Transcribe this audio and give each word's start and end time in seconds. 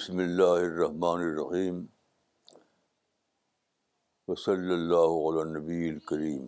بسم 0.00 0.18
اللہ 0.22 0.50
الرحمٰن 0.66 1.22
الرحیم 1.22 1.80
وصلی 4.28 4.72
اللہ 4.72 5.16
اللّہ 5.30 5.42
نبی 5.58 5.88
الکریم 5.88 6.46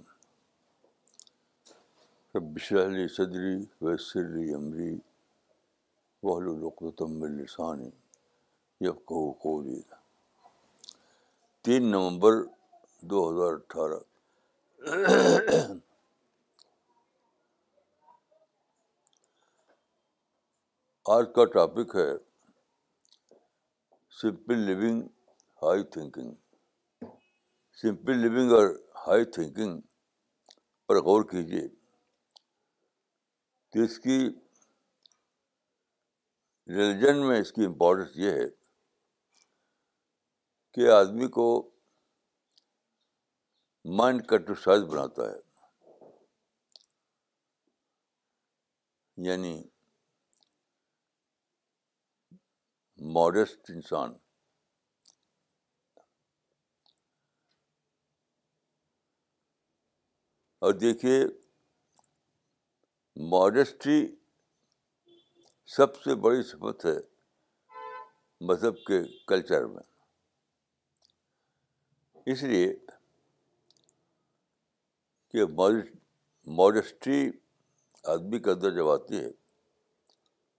بشحل 2.54 3.06
صدری 3.16 3.56
و 3.84 3.90
عمری 4.56 4.94
وحل 6.22 6.48
القرۃم 6.54 7.22
السانی 7.30 7.90
یب 8.88 9.04
قولی 9.44 9.80
تین 11.64 11.90
نومبر 11.90 12.42
دو 13.14 13.28
ہزار 13.30 13.54
اٹھارہ 13.60 14.00
آج 21.18 21.34
کا 21.34 21.44
ٹاپک 21.60 21.96
ہے 21.96 22.10
simple 24.22 24.58
living 24.66 25.02
high 25.62 25.82
thinking 25.92 27.06
simple 27.80 28.16
living 28.22 28.52
اور 28.56 28.66
ہائی 29.06 29.24
تھنکنگ 29.34 29.80
پر 30.88 30.96
غور 31.06 31.24
کیجیے 31.30 31.66
تو 33.72 33.82
اس 33.84 33.98
کی 34.04 34.18
ریلیجن 36.76 37.26
میں 37.28 37.40
اس 37.40 37.52
کی 37.52 37.64
امپورٹینس 37.64 38.16
یہ 38.24 38.32
ہے 38.40 38.46
کہ 40.74 40.88
آدمی 40.98 41.26
کو 41.38 41.48
مائنڈ 43.98 44.22
کا 44.32 44.36
سائز 44.64 44.84
بناتا 44.90 45.30
ہے 45.30 46.10
یعنی 49.30 49.60
ماڈسٹ 53.10 53.70
انسان 53.74 54.12
اور 60.64 60.72
دیکھیے 60.80 61.18
ماڈسٹری 63.30 64.00
سب 65.76 65.96
سے 66.02 66.14
بڑی 66.26 66.42
سفت 66.50 66.84
ہے 66.86 66.94
مذہب 68.48 68.76
کے 68.86 69.00
کلچر 69.28 69.66
میں 69.72 69.82
اس 72.32 72.42
لیے 72.52 72.72
کہ 75.32 75.44
ماڈسٹری 76.58 77.28
آدمی 78.14 78.38
کے 78.42 78.50
اندر 78.50 78.74
جب 78.76 78.88
آتی 78.90 79.24
ہے 79.24 79.30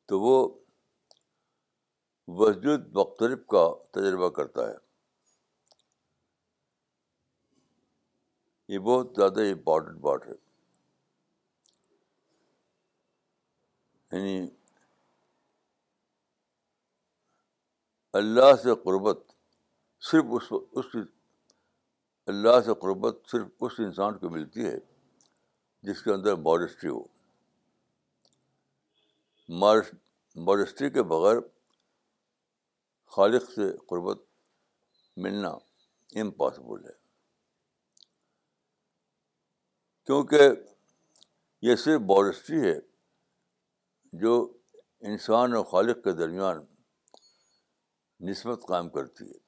تو 0.07 0.19
وہ 0.21 0.35
وجود 2.27 2.95
وسجدرب 2.95 3.45
کا 3.49 3.67
تجربہ 3.93 4.29
کرتا 4.35 4.67
ہے 4.69 4.75
یہ 8.73 8.79
بہت 8.79 9.09
زیادہ 9.15 9.41
امپورٹنٹ 9.51 9.97
بات 10.01 10.27
ہے 10.27 10.33
یعنی 14.17 14.47
اللہ 18.19 18.55
سے 18.63 18.75
قربت 18.83 19.21
صرف 20.11 20.25
اس 20.37 20.51
اس 20.61 20.95
اللہ 22.27 22.59
سے 22.65 22.73
قربت 22.81 23.17
صرف 23.31 23.47
اس 23.65 23.79
انسان 23.85 24.17
کو 24.17 24.29
ملتی 24.29 24.65
ہے 24.65 24.75
جس 25.87 26.01
کے 26.03 26.11
اندر 26.13 26.33
ہو 26.33 27.05
ماڈسٹری 30.45 30.89
کے 30.89 31.01
بغیر 31.07 31.37
خالق 33.15 33.43
سے 33.55 33.65
قربت 33.89 34.21
ملنا 35.23 35.49
امپاسبل 36.21 36.85
ہے 36.85 36.93
کیونکہ 40.05 40.41
یہ 41.67 41.75
صرف 41.83 41.99
بارسٹی 42.13 42.61
ہے 42.61 42.73
جو 44.25 44.33
انسان 45.11 45.53
اور 45.55 45.63
خالق 45.75 46.03
کے 46.03 46.11
درمیان 46.23 46.63
نسبت 48.29 48.65
قائم 48.67 48.89
کرتی 48.97 49.29
ہے 49.29 49.41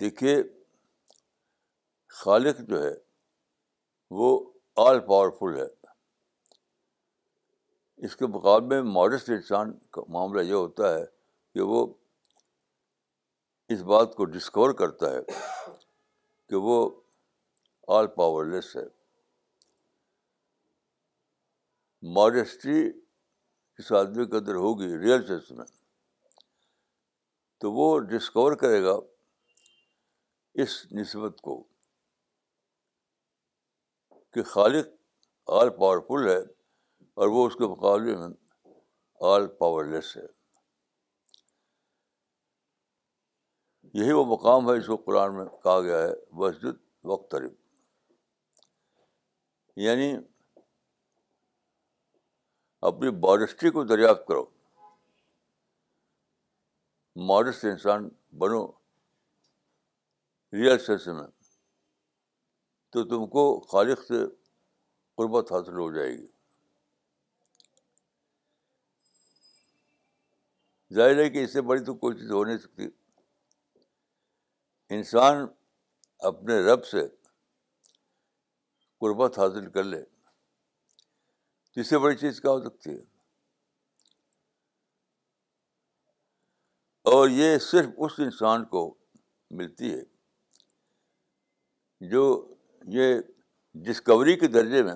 دیکھیے 0.00 0.36
خالق 2.24 2.68
جو 2.68 2.82
ہے 2.84 2.94
وہ 4.18 4.30
آل 4.86 5.00
پاورفل 5.06 5.58
ہے 5.62 5.68
اس 8.06 8.14
کے 8.16 8.26
مقابلے 8.34 8.80
میں 8.82 8.90
ماڈسٹ 8.92 9.30
انسان 9.36 9.72
کا 9.92 10.02
معاملہ 10.14 10.40
یہ 10.48 10.52
ہوتا 10.54 10.92
ہے 10.94 11.04
کہ 11.54 11.60
وہ 11.70 11.86
اس 13.74 13.80
بات 13.92 14.14
کو 14.16 14.24
ڈسکور 14.34 14.70
کرتا 14.82 15.10
ہے 15.14 15.20
کہ 16.48 16.56
وہ 16.66 16.76
آل 17.96 18.06
پاور 18.16 18.44
لیس 18.52 18.74
ہے 18.76 18.82
ماڈسٹی 22.18 22.80
اس 23.78 23.90
آدمی 24.00 24.24
کے 24.26 24.36
اندر 24.36 24.54
ہوگی 24.66 24.86
ریئل 24.98 25.26
سینس 25.26 25.50
میں 25.58 25.66
تو 27.60 27.72
وہ 27.72 27.86
ڈسکور 28.12 28.54
کرے 28.62 28.82
گا 28.82 28.98
اس 30.62 30.74
نسبت 31.00 31.40
کو 31.40 31.62
کہ 34.34 34.42
خالق 34.52 34.86
آل 35.60 35.70
پاورفل 35.78 36.28
ہے 36.28 36.38
اور 37.18 37.28
وہ 37.34 37.46
اس 37.46 37.54
کے 37.56 37.66
مقابلے 37.66 38.14
میں 38.16 38.26
آل 39.28 39.46
پاور 39.60 39.84
لیس 39.84 40.16
ہے 40.16 40.26
یہی 44.00 44.12
وہ 44.18 44.24
مقام 44.32 44.68
ہے 44.68 44.76
جس 44.78 44.86
کو 44.86 44.96
قرآن 45.06 45.34
میں 45.36 45.44
کہا 45.64 45.80
گیا 45.86 45.96
ہے 46.02 46.12
مسجد 46.42 46.76
وقت 47.12 47.34
رب 47.34 47.54
یعنی 49.86 50.08
اپنی 52.92 53.10
بارسٹری 53.26 53.70
کو 53.78 53.84
دریافت 53.96 54.26
کرو 54.28 54.44
ماڈسٹ 57.34 57.64
انسان 57.74 58.08
بنو 58.44 58.64
ریئل 60.62 60.78
سینس 60.86 61.06
میں 61.20 61.26
تو 62.92 63.04
تم 63.08 63.26
کو 63.36 63.48
خالق 63.72 64.04
سے 64.08 64.24
قربت 65.16 65.52
حاصل 65.52 65.78
ہو 65.78 65.92
جائے 65.94 66.10
گی 66.18 66.26
ظاہر 70.94 71.18
ہے 71.18 71.28
کہ 71.30 71.44
اس 71.44 71.52
سے 71.52 71.60
بڑی 71.70 71.84
تو 71.84 71.94
کوئی 71.94 72.16
چیز 72.18 72.30
ہو 72.30 72.44
نہیں 72.44 72.58
سکتی 72.58 72.86
انسان 74.96 75.46
اپنے 76.28 76.58
رب 76.72 76.84
سے 76.86 77.06
قربت 79.00 79.38
حاصل 79.38 79.68
کر 79.70 79.84
لے 79.84 80.02
اس 81.80 81.88
سے 81.88 81.98
بڑی 82.04 82.16
چیز 82.16 82.40
کیا 82.40 82.50
ہو 82.50 82.60
سکتی 82.68 82.90
ہے 82.90 83.02
اور 87.14 87.28
یہ 87.30 87.56
صرف 87.70 87.90
اس 88.04 88.18
انسان 88.20 88.64
کو 88.74 88.82
ملتی 89.58 89.92
ہے 89.94 90.02
جو 92.10 92.22
یہ 92.96 93.14
ڈسکوری 93.84 94.36
کے 94.38 94.46
درجے 94.56 94.82
میں 94.82 94.94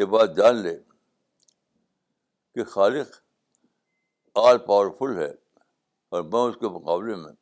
یہ 0.00 0.04
بات 0.16 0.36
جان 0.36 0.56
لے 0.62 0.76
کہ 2.54 2.64
خالق 2.74 3.16
آل 4.46 4.58
پاورفل 4.66 5.12
ہے 5.18 5.30
اور 6.14 6.20
میں 6.32 6.40
اس 6.48 6.56
کے 6.60 6.66
مقابلے 6.74 7.14
میں 7.22 7.32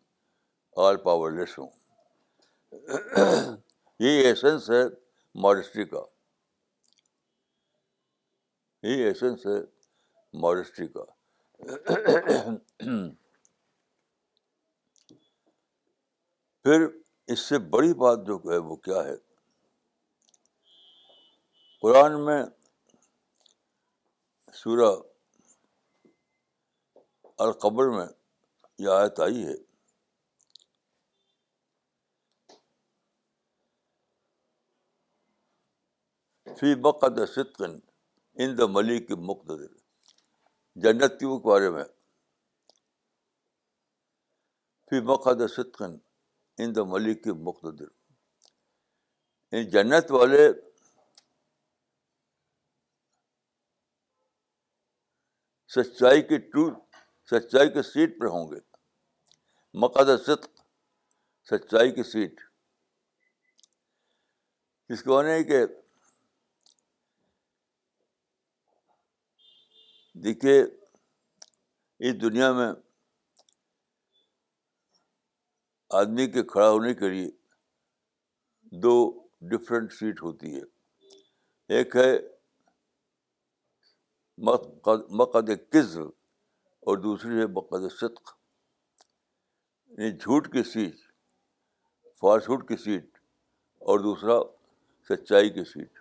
آل 0.86 0.96
پاور 1.04 1.28
لیس 1.32 1.52
ہوں 1.58 1.70
یہ 4.04 4.10
ایسنس 4.28 4.62
ہے 4.70 4.82
ماڈسٹری 5.44 5.84
کا 5.92 6.02
یہ 8.86 9.04
ماڈسٹری 10.42 10.86
کا 10.96 11.04
پھر 16.64 16.78
اس 17.34 17.40
سے 17.48 17.56
بڑی 17.76 17.92
بات 18.04 18.18
جو 18.26 18.34
ہے 18.50 18.56
وہ 18.70 18.74
کیا 18.88 19.00
ہے 19.04 19.16
قرآن 21.82 22.12
میں 22.24 22.42
سورہ 24.62 24.92
القبر 27.44 27.88
میں 27.96 28.06
یہ 28.82 28.88
آیت 28.98 29.20
آئی 29.20 29.46
ہے 29.46 29.54
فی 36.60 36.74
بقد 36.86 37.18
صدقن 37.34 37.78
ان 38.42 38.56
دا 38.58 38.66
ملک 38.76 39.10
مقتدر 39.30 39.66
جنت 40.84 41.18
کی 41.20 41.26
کے 41.26 41.48
بارے 41.48 41.70
میں 41.70 41.84
فی 44.90 45.00
بقد 45.06 45.42
صدقن 45.56 45.96
ان 46.64 46.74
دا 46.76 46.84
ملک 46.94 47.22
کے 47.24 47.32
مقتدر 47.48 47.88
یعنی 49.52 49.68
جنت 49.70 50.10
والے 50.10 50.48
سچائی 55.74 56.22
کی 56.28 56.38
ٹو 56.52 56.68
سچائی 57.30 57.70
کے 57.72 57.82
سیٹ 57.82 58.18
پہ 58.20 58.26
ہوں 58.34 58.50
گے 58.50 58.58
مقد 59.82 60.10
صدق 60.26 60.60
سچائی 61.50 61.90
کی 61.94 62.02
سیٹ 62.12 62.40
اس 64.92 65.02
کو 65.02 65.20
نہیں 65.22 65.42
کہ 65.48 65.64
دیکھیے 70.24 70.60
اس 70.62 72.20
دنیا 72.20 72.52
میں 72.58 72.70
آدمی 76.00 76.26
کے 76.32 76.42
کھڑا 76.52 76.68
ہونے 76.70 76.94
کے 76.94 77.08
لیے 77.10 77.28
دو 78.82 78.94
ڈفرینٹ 79.50 79.92
سیٹ 79.92 80.22
ہوتی 80.22 80.54
ہے 80.54 81.76
ایک 81.78 81.96
ہے 81.96 82.12
مقد 84.44 85.50
قز 85.72 85.96
اور 86.90 86.98
دوسری 87.04 87.38
ہے 87.38 87.46
بقد 87.54 87.84
صدق 88.00 88.30
یعنی 89.86 90.10
جھوٹ 90.18 90.46
کی 90.52 90.62
سیٹ 90.72 90.96
فاسفٹ 92.20 92.68
کی 92.68 92.76
سیٹ 92.82 93.16
اور 93.94 93.98
دوسرا 94.00 94.34
سچائی 95.08 95.50
کی 95.56 95.64
سیٹ 95.72 95.98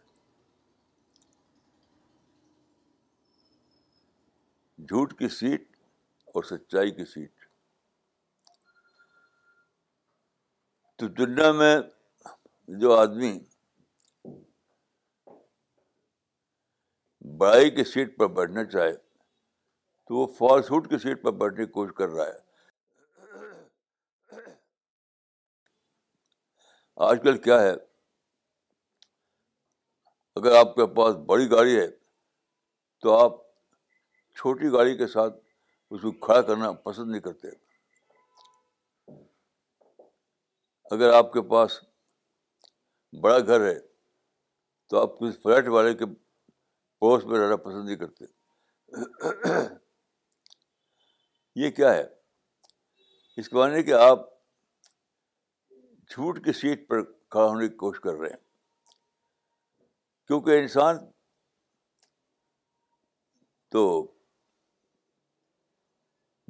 جھوٹ 4.89 5.17
کی 5.19 5.27
سیٹ 5.39 5.65
اور 6.33 6.43
سچائی 6.49 6.91
کی 6.99 7.05
سیٹ 7.13 7.47
تو 10.99 11.07
دنیا 11.23 11.51
میں 11.61 11.75
جو 12.83 12.93
آدمی 12.97 13.33
بڑائی 17.37 17.69
کی 17.75 17.83
سیٹ 17.93 18.17
پر 18.17 18.27
بیٹھنا 18.39 18.63
چاہے 18.77 18.91
تو 20.07 20.15
وہ 20.15 20.25
فالس 20.37 20.69
ہوڈ 20.71 20.89
کی 20.89 20.97
سیٹ 21.03 21.21
پر 21.23 21.31
بیٹھنے 21.41 21.65
کی 21.65 21.71
کوشش 21.71 21.93
کر 21.97 22.09
رہا 22.09 22.25
ہے 22.27 22.43
آج 27.05 27.19
کل 27.23 27.37
کیا 27.47 27.59
ہے 27.61 27.71
اگر 30.39 30.55
آپ 30.59 30.75
کے 30.75 30.85
پاس 30.95 31.15
بڑی 31.27 31.49
گاڑی 31.51 31.79
ہے 31.79 31.87
تو 33.03 33.17
آپ 33.19 33.41
چھوٹی 34.39 34.71
گاڑی 34.71 34.97
کے 34.97 35.07
ساتھ 35.07 35.35
اس 35.93 36.01
کو 36.01 36.11
کھڑا 36.25 36.41
کرنا 36.49 36.71
پسند 36.89 37.11
نہیں 37.11 37.21
کرتے 37.21 37.49
اگر 40.95 41.13
آپ 41.13 41.31
کے 41.33 41.41
پاس 41.49 41.79
بڑا 43.21 43.39
گھر 43.39 43.65
ہے 43.67 43.77
تو 44.89 45.01
آپ 45.01 45.17
کسی 45.19 45.39
فلیٹ 45.43 45.67
والے 45.77 45.93
کے 46.01 46.05
پڑوس 46.15 47.23
میں 47.25 47.39
رہنا 47.39 47.55
پسند 47.67 47.85
نہیں 47.85 47.95
کرتے 48.05 49.73
یہ 51.63 51.69
کیا 51.71 51.93
ہے 51.93 52.05
اس 53.39 53.49
کے 53.49 53.55
معنی 53.55 53.83
کہ 53.83 53.93
آپ 53.93 54.25
جھوٹ 56.09 56.43
کی 56.45 56.53
سیٹ 56.53 56.87
پر 56.87 57.01
کھڑا 57.03 57.45
ہونے 57.47 57.67
کی 57.67 57.75
کوشش 57.83 57.99
کر 58.01 58.15
رہے 58.15 58.29
ہیں 58.29 58.43
کیونکہ 60.27 60.59
انسان 60.59 60.97
تو 63.71 63.83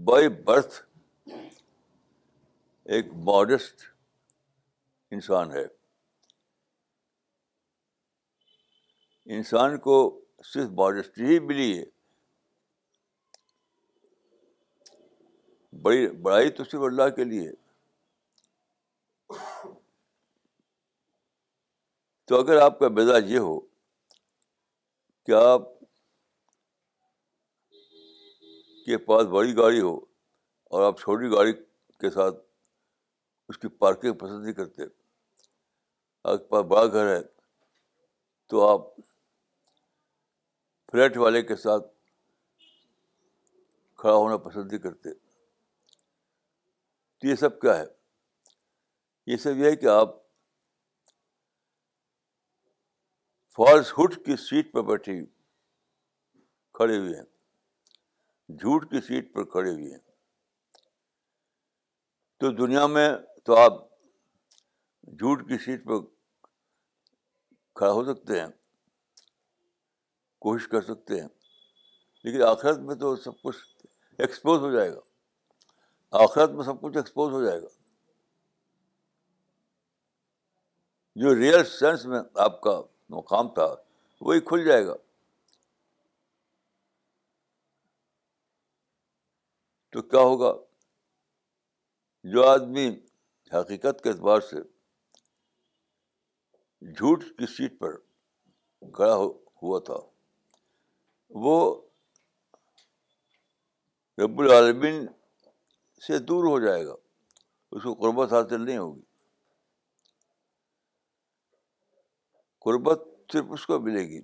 بائی 0.07 0.29
برتھ 0.45 0.79
ایک 2.95 3.13
ماڈسٹ 3.29 3.83
انسان 5.19 5.51
ہے 5.51 5.63
انسان 9.37 9.77
کو 9.87 9.95
صرف 10.53 10.69
ماڈسٹ 10.79 11.19
ہی 11.19 11.39
ملی 11.47 11.77
ہے 11.77 11.83
بڑی 15.81 16.07
بڑائی 16.25 16.50
تو 16.57 16.63
صرف 16.63 16.81
اللہ 16.86 17.10
کے 17.16 17.24
لیے 17.31 17.51
تو 22.27 22.39
اگر 22.39 22.57
آپ 22.62 22.77
کا 22.80 22.88
مزاج 22.98 23.31
یہ 23.31 23.39
ہو 23.50 23.60
کہ 25.25 25.31
آپ 25.48 25.68
کے 28.86 28.98
پاس 29.06 29.27
بڑی 29.33 29.56
گاڑی 29.57 29.81
ہو 29.81 29.95
اور 30.69 30.83
آپ 30.88 31.00
چھوٹی 31.00 31.30
گاڑی 31.36 31.54
کے 32.01 32.10
ساتھ 32.12 32.36
اس 33.50 33.57
کی 33.57 33.68
پارکنگ 33.83 34.13
پسند 34.19 34.44
نہیں 34.44 34.54
کرتے 34.54 34.83
آپ 34.83 36.39
کے 36.39 36.48
پاس 36.50 36.63
بڑا 36.72 36.86
گھر 36.88 37.16
ہے 37.16 37.22
تو 38.50 38.68
آپ 38.68 38.88
فلیٹ 40.92 41.18
والے 41.18 41.42
کے 41.51 41.56
ساتھ 41.66 41.86
کھڑا 44.01 44.13
ہونا 44.16 44.38
پسند 44.48 44.72
نہیں 44.72 44.80
کرتے 44.81 45.10
یہ 47.30 47.36
سب 47.36 47.60
کیا 47.62 47.75
ہے 47.77 47.86
یہ 49.31 49.38
سب 49.44 49.57
یہ 49.60 49.69
ہے 49.69 49.75
کہ 49.83 49.88
آپ 49.92 50.10
فالس 53.56 53.94
ہڈ 53.98 54.16
کی 54.25 54.36
سیٹ 54.42 54.72
پر 54.74 54.81
بیٹھے 54.89 55.13
کھڑے 56.80 56.98
ہوئے 56.98 57.16
ہیں 57.16 58.57
جھوٹ 58.60 58.89
کی 58.89 59.01
سیٹ 59.07 59.33
پر 59.33 59.44
کھڑے 59.54 59.69
ہوئے 59.72 59.89
ہیں 59.92 60.00
تو 62.44 62.51
دنیا 62.62 62.86
میں 62.98 63.07
تو 63.45 63.56
آپ 63.63 63.81
جھوٹ 65.19 65.48
کی 65.48 65.57
سیٹ 65.66 65.86
پر 65.86 66.01
کھڑا 67.81 67.92
ہو 67.92 68.04
سکتے 68.13 68.39
ہیں 68.39 68.48
کوشش 70.48 70.68
کر 70.77 70.81
سکتے 70.94 71.22
ہیں 71.22 71.27
لیکن 72.24 72.44
آخرت 72.51 72.88
میں 72.89 72.95
تو 73.06 73.16
سب 73.27 73.42
کچھ 73.44 73.66
ایکسپوز 74.25 74.62
ہو 74.68 74.72
جائے 74.77 74.92
گا 74.94 75.00
آخرت 76.11 76.49
میں 76.55 76.63
سب 76.65 76.81
کچھ 76.81 76.97
ایکسپوز 76.97 77.33
ہو 77.33 77.43
جائے 77.45 77.61
گا 77.61 77.67
جو 81.21 81.35
ریئل 81.35 81.63
سینس 81.65 82.05
میں 82.05 82.19
آپ 82.43 82.59
کا 82.61 82.79
مقام 83.15 83.53
تھا 83.53 83.65
وہی 84.21 84.39
کھل 84.45 84.63
جائے 84.65 84.85
گا 84.85 84.95
تو 89.91 90.01
کیا 90.01 90.19
ہوگا 90.19 90.51
جو 92.33 92.47
آدمی 92.47 92.88
حقیقت 93.53 94.01
کے 94.03 94.09
اعتبار 94.09 94.39
سے 94.50 94.62
جھوٹ 96.97 97.24
کی 97.38 97.45
سیٹ 97.55 97.79
پر 97.79 97.95
کھڑا 98.93 99.15
ہوا 99.15 99.79
تھا 99.85 99.97
وہ 101.43 101.55
رب 104.24 104.39
العالمین 104.39 105.05
سے 106.07 106.17
دور 106.29 106.43
ہو 106.47 106.59
جائے 106.65 106.85
گا 106.85 106.95
اس 107.75 107.83
کو 107.83 107.93
قربت 108.01 108.33
حاصل 108.33 108.65
نہیں 108.65 108.77
ہوگی 108.77 109.01
قربت 112.65 113.03
صرف 113.31 113.45
اس 113.53 113.65
کو 113.67 113.79
ملے 113.79 114.03
گی 114.09 114.19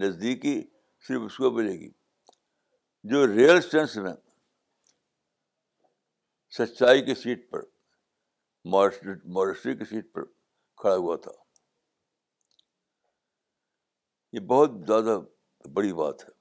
نزدیکی 0.00 0.60
صرف 1.06 1.22
اس 1.26 1.36
کو 1.38 1.50
ملے 1.54 1.72
گی 1.80 1.90
جو 3.10 3.26
ریئل 3.26 3.60
سینس 3.70 3.96
میں 4.04 4.12
سچائی 6.58 7.04
کی 7.04 7.14
سیٹ 7.14 7.50
پر 7.50 7.62
مورسٹری 8.72 9.76
کی 9.78 9.84
سیٹ 9.90 10.12
پر 10.12 10.24
کھڑا 10.82 10.94
ہوا 10.94 11.16
تھا 11.26 11.30
یہ 14.32 14.40
بہت 14.52 14.72
زیادہ 14.86 15.18
بڑی 15.74 15.92
بات 15.92 16.24
ہے 16.24 16.38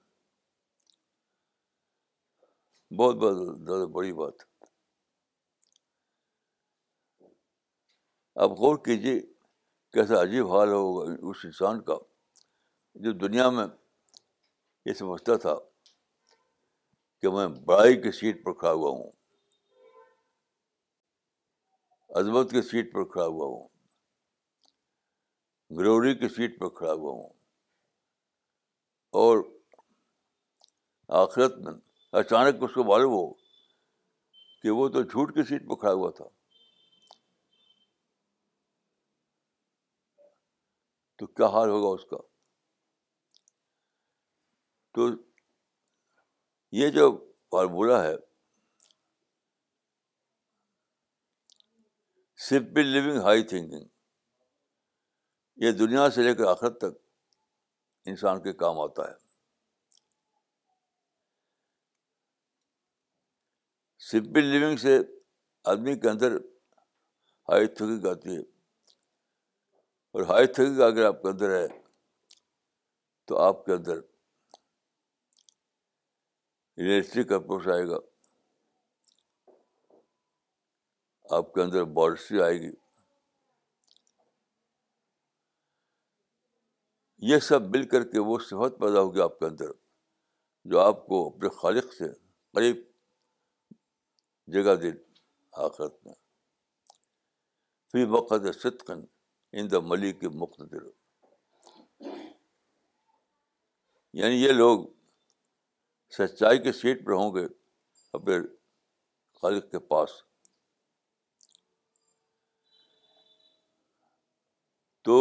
بہت 2.97 3.15
بہت 3.15 3.35
زیادہ 3.65 3.85
بڑی 3.95 4.13
بات 4.19 4.35
اب 8.43 8.51
غور 8.59 8.77
کیجیے 8.85 9.19
کیسا 9.93 10.21
عجیب 10.21 10.47
حال 10.53 10.69
ہوگا 10.71 11.03
اس 11.29 11.45
انسان 11.45 11.81
کا 11.85 11.97
جو 13.05 13.11
دنیا 13.27 13.49
میں 13.57 13.65
یہ 14.85 14.93
سمجھتا 14.99 15.35
تھا 15.45 15.53
کہ 17.21 17.29
میں 17.35 17.47
بڑائی 17.65 18.01
کی 18.01 18.11
سیٹ 18.19 18.43
پر 18.45 18.53
کھڑا 18.59 18.71
ہوا 18.71 18.89
ہوں 18.91 19.11
عظمت 22.19 22.51
کی 22.51 22.61
سیٹ 22.69 22.91
پر 22.93 23.03
کھڑا 23.11 23.25
ہوا 23.25 23.45
ہوں 23.45 23.67
گروری 25.77 26.15
کی 26.19 26.27
سیٹ 26.35 26.59
پر 26.59 26.69
کھڑا 26.77 26.91
ہوا 26.93 27.11
ہوں 27.11 27.29
اور 29.25 29.43
آخرت 31.23 31.57
میں 31.65 31.73
اچانک 32.17 32.63
اس 32.63 32.73
کو 32.73 32.83
معلوم 32.83 33.11
ہو 33.13 33.27
کہ 34.61 34.69
وہ 34.77 34.87
تو 34.93 35.01
جھوٹ 35.03 35.33
کی 35.33 35.43
سیٹ 35.49 35.67
پہ 35.69 35.75
کھڑا 35.81 35.91
ہوا 35.93 36.09
تھا 36.17 36.25
تو 41.19 41.27
کیا 41.27 41.45
حال 41.57 41.69
ہوگا 41.69 41.93
اس 41.95 42.05
کا 42.09 42.17
تو 44.95 45.07
یہ 46.77 46.89
جو 46.97 47.05
فارمولہ 47.51 47.97
ہے 48.03 48.15
سمپل 52.47 52.85
لیونگ 52.87 53.21
ہائی 53.23 53.43
تھنکنگ 53.47 53.87
یہ 55.65 55.71
دنیا 55.79 56.09
سے 56.15 56.23
لے 56.23 56.33
کر 56.35 56.47
آخرت 56.49 56.77
تک 56.81 56.99
انسان 58.09 58.41
کے 58.43 58.53
کام 58.63 58.79
آتا 58.79 59.07
ہے 59.09 59.28
سمپل 64.11 64.45
لیونگ 64.51 64.77
سے 64.81 64.97
آدمی 65.71 65.95
کے 66.03 66.09
اندر 66.09 66.35
ہائی 67.49 67.67
تھنکنگ 67.77 68.05
آتی 68.11 68.35
ہے 68.35 68.41
اور 70.15 70.23
ہائی 70.29 70.47
تھنکنگ 70.57 70.79
اگر 70.81 71.05
آپ 71.05 71.21
کے 71.23 71.27
اندر 71.29 71.49
ہے 71.59 71.67
تو 73.27 73.37
آپ 73.41 73.63
کے 73.65 73.71
اندر 73.73 73.99
ان 76.77 77.23
کا 77.29 77.39
پروس 77.47 77.67
آئے 77.73 77.85
گا 77.87 77.97
آپ 81.37 81.53
کے 81.53 81.61
اندر 81.61 81.83
بالسی 81.99 82.41
آئے 82.41 82.59
گی 82.61 82.71
یہ 87.31 87.39
سب 87.49 87.69
مل 87.75 87.87
کر 87.89 88.03
کے 88.11 88.19
وہ 88.29 88.37
صفت 88.49 88.79
پیدا 88.81 88.99
ہوگی 88.99 89.21
آپ 89.21 89.39
کے 89.39 89.45
اندر 89.45 89.71
جو 90.71 90.79
آپ 90.81 91.05
کو 91.07 91.25
اپنے 91.27 91.49
خالق 91.61 91.93
سے 91.97 92.11
قریب 92.55 92.87
جگہ 94.53 94.75
دل 94.81 94.95
آخرت 95.65 95.95
میں 96.05 96.13
فی 97.91 98.03
وقت 98.15 98.83
ان 98.93 99.69
دا 99.71 99.79
ملک 99.89 100.19
کے 100.21 100.29
مقتدر 100.43 100.83
یعنی 104.21 104.41
یہ 104.43 104.51
لوگ 104.51 104.85
سچائی 106.17 106.59
کے 106.63 106.71
سیٹ 106.79 107.05
پر 107.05 107.11
ہوں 107.21 107.33
گے 107.35 107.45
اپنے 108.19 108.37
خالق 109.41 109.69
کے 109.71 109.79
پاس 109.93 110.11
تو 115.09 115.17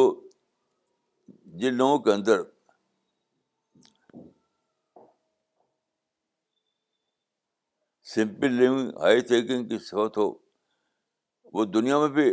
جن 1.60 1.74
لوگوں 1.74 1.98
کے 2.06 2.12
اندر 2.12 2.40
سمپل 8.12 8.52
لیونگ 8.58 8.90
ہائی 9.00 9.20
تھینکنگ 9.28 9.68
کی 9.68 9.78
صفت 9.86 10.16
ہو 10.18 10.26
وہ 11.54 11.64
دنیا 11.74 11.98
میں 11.98 12.08
بھی 12.18 12.26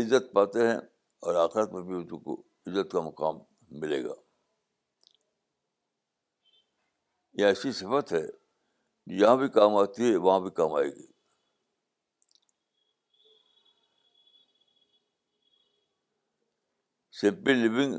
عزت 0.00 0.32
پاتے 0.34 0.66
ہیں 0.68 0.76
اور 1.24 1.34
آخرت 1.42 1.72
میں 1.72 1.82
بھی 1.88 1.94
ان 1.94 2.06
کو 2.24 2.34
عزت 2.68 2.90
کا 2.92 3.00
مقام 3.08 3.38
ملے 3.80 4.02
گا 4.04 4.14
یہ 7.40 7.46
ایسی 7.46 7.72
صفت 7.82 8.12
ہے 8.12 8.22
جہاں 9.18 9.36
بھی 9.42 9.48
کام 9.58 9.76
آتی 9.82 10.10
ہے 10.10 10.16
وہاں 10.26 10.40
بھی 10.46 10.50
کام 10.58 10.74
آئے 10.80 10.88
گی 10.96 11.06
سمپل 17.20 17.56
لیونگ 17.66 17.94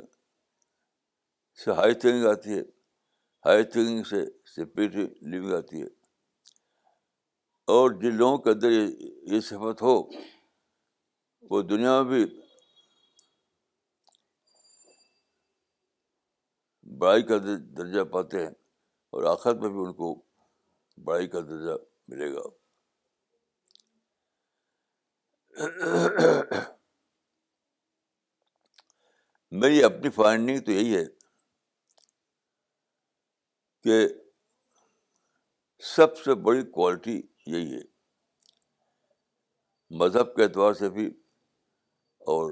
سے 1.63 1.71
ہائی 1.79 1.93
تھنکنگ 2.03 2.25
آتی 2.31 2.57
ہے 2.57 2.61
ہائی 3.45 3.63
تھنکنگ 3.71 4.03
سے 4.13 4.25
سمپل 4.55 4.99
لیونگ 5.31 5.53
آتی 5.59 5.81
ہے 5.81 5.87
اور 7.73 7.91
جن 8.01 8.15
لوگوں 8.19 8.37
کے 8.45 8.49
اندر 8.49 8.71
یہ 9.33 9.39
صفت 9.49 9.81
ہو 9.81 9.93
وہ 11.51 11.61
دنیا 11.67 11.91
میں 12.01 12.07
بھی 12.09 12.25
بڑائی 17.03 17.23
کا 17.29 17.37
درجہ 17.77 18.03
پاتے 18.15 18.39
ہیں 18.45 18.49
اور 19.15 19.23
آخر 19.35 19.55
میں 19.61 19.69
بھی 19.77 19.79
ان 19.85 19.93
کو 20.01 20.09
بڑائی 21.05 21.27
کا 21.35 21.39
درجہ 21.53 21.77
ملے 22.15 22.31
گا 22.33 22.45
میری 29.61 29.83
اپنی 29.93 30.09
فائنڈنگ 30.21 30.59
تو 30.65 30.71
یہی 30.71 30.95
ہے 30.97 31.05
کہ 33.85 34.05
سب 35.95 36.17
سے 36.25 36.35
بڑی 36.47 36.71
کوالٹی 36.79 37.21
یہی 37.45 37.73
ہے 37.75 37.81
مذہب 39.99 40.35
کے 40.35 40.43
اعتبار 40.43 40.73
سے 40.73 40.89
بھی 40.89 41.05
اور 42.33 42.51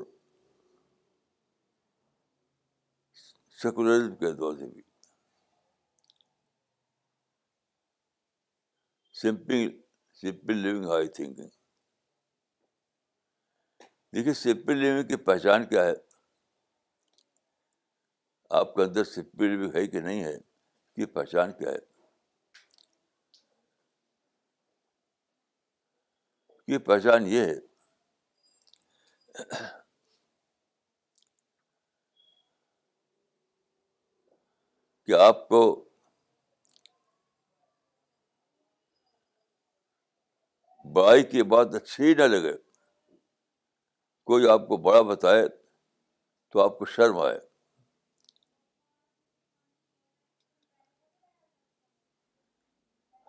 سیکولرزم 3.61 4.15
کے 4.15 4.27
اعتبار 4.27 4.55
سے 4.57 4.67
بھی 4.73 4.81
simple 9.21 9.69
simple 10.21 10.57
living 10.57 10.85
high 10.89 11.07
thinking 11.15 11.47
دیکھیے 14.15 14.33
سمپل 14.41 14.77
لیونگ 14.77 15.07
کی 15.07 15.15
پہچان 15.25 15.65
کیا 15.69 15.83
ہے 15.85 15.93
آپ 18.59 18.73
کے 18.75 18.83
اندر 18.83 19.03
سمپل 19.03 19.49
لیونگ 19.57 19.75
ہے 19.75 19.85
کہ 19.87 19.99
نہیں 20.07 20.23
ہے 20.23 20.35
کہ 20.95 21.05
پہچان 21.17 21.51
کیا 21.59 21.71
ہے 21.71 21.87
کی 26.69 26.77
پہچان 26.87 27.27
یہ 27.27 27.45
ہے 27.45 27.59
کہ 35.07 35.13
آپ 35.27 35.47
کو 35.49 35.61
بڑائی 40.95 41.23
کی 41.31 41.43
بات 41.53 41.73
اچھی 41.81 42.13
نہ 42.19 42.23
لگے 42.33 42.53
کوئی 44.31 44.49
آپ 44.55 44.67
کو 44.67 44.77
بڑا 44.89 45.01
بتائے 45.13 45.47
تو 45.47 46.61
آپ 46.65 46.77
کو 46.79 46.85
شرم 46.97 47.17
آئے 47.29 47.37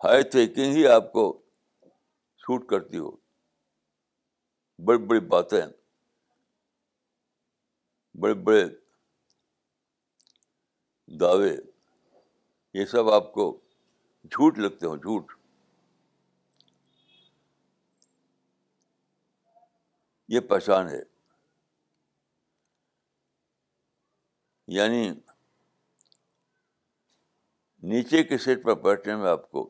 ہائی 0.03 0.23
تھنکنگ 0.35 0.75
ہی 0.75 0.87
آپ 0.97 1.11
کو 1.13 1.25
شوٹ 2.45 2.69
کرتی 2.69 2.97
ہو 2.99 3.11
بڑی 4.85 4.97
بڑی 5.07 5.19
باتیں 5.31 5.61
بڑے 8.19 8.33
بڑے 8.45 8.63
دعوے 11.19 11.51
یہ 12.79 12.85
سب 12.91 13.09
آپ 13.13 13.31
کو 13.33 13.45
جھوٹ 14.31 14.57
لگتے 14.59 14.85
ہو 14.87 14.95
جھوٹ 14.95 15.31
یہ 20.35 20.39
پہچان 20.49 20.87
ہے 20.91 20.99
یعنی 24.77 25.07
نیچے 27.93 28.23
کے 28.23 28.37
سیٹ 28.37 28.63
پر 28.63 28.75
بیٹھنے 28.83 29.15
میں 29.21 29.29
آپ 29.29 29.49
کو 29.51 29.69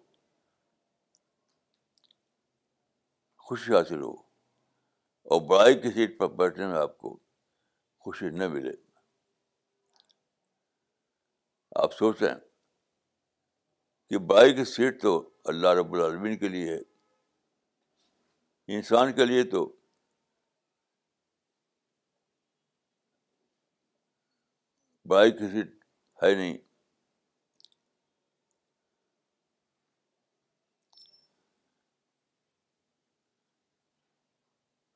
خوشی 3.48 3.76
حاصل 3.76 4.02
ہو 4.02 4.21
اور 5.32 5.42
بڑائی 5.50 5.76
کی 5.82 5.90
سیٹ 5.94 6.18
پر 6.20 6.28
بیٹھنے 6.40 6.66
میں 6.68 6.78
آپ 6.78 6.98
کو 7.04 7.10
خوشی 8.06 8.30
نہ 8.38 8.48
ملے 8.54 8.72
آپ 11.84 11.94
سوچیں 11.94 12.34
کہ 14.10 14.18
بڑائی 14.32 14.54
کی 14.56 14.66
سیٹ 14.72 15.02
تو 15.02 15.14
اللہ 15.54 15.74
رب 15.80 15.94
العالمین 15.94 16.38
کے 16.38 16.48
لیے 16.56 16.72
ہے 16.74 16.80
انسان 18.78 19.14
کے 19.22 19.26
لیے 19.26 19.44
تو 19.54 19.66
بڑائی 25.10 25.32
کی 25.38 25.50
سیٹ 25.54 25.74
ہے 26.24 26.34
نہیں 26.36 26.58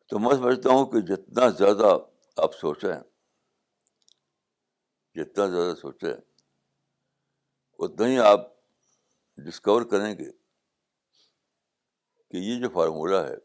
تو 0.09 0.19
میں 0.19 0.33
سمجھتا 0.35 0.69
ہوں 0.69 0.85
کہ 0.91 1.00
جتنا 1.13 1.47
زیادہ 1.59 1.95
آپ 2.43 2.55
سوچیں 2.55 2.89
جتنا 5.19 5.45
زیادہ 5.53 5.74
سوچیں 5.81 6.13
اتنا 7.83 8.07
ہی 8.07 8.19
آپ 8.31 8.47
ڈسکور 9.45 9.81
کریں 9.91 10.12
گے 10.17 10.29
کہ 12.29 12.38
یہ 12.38 12.59
جو 12.59 12.69
فارمولہ 12.74 13.15
ہے 13.29 13.35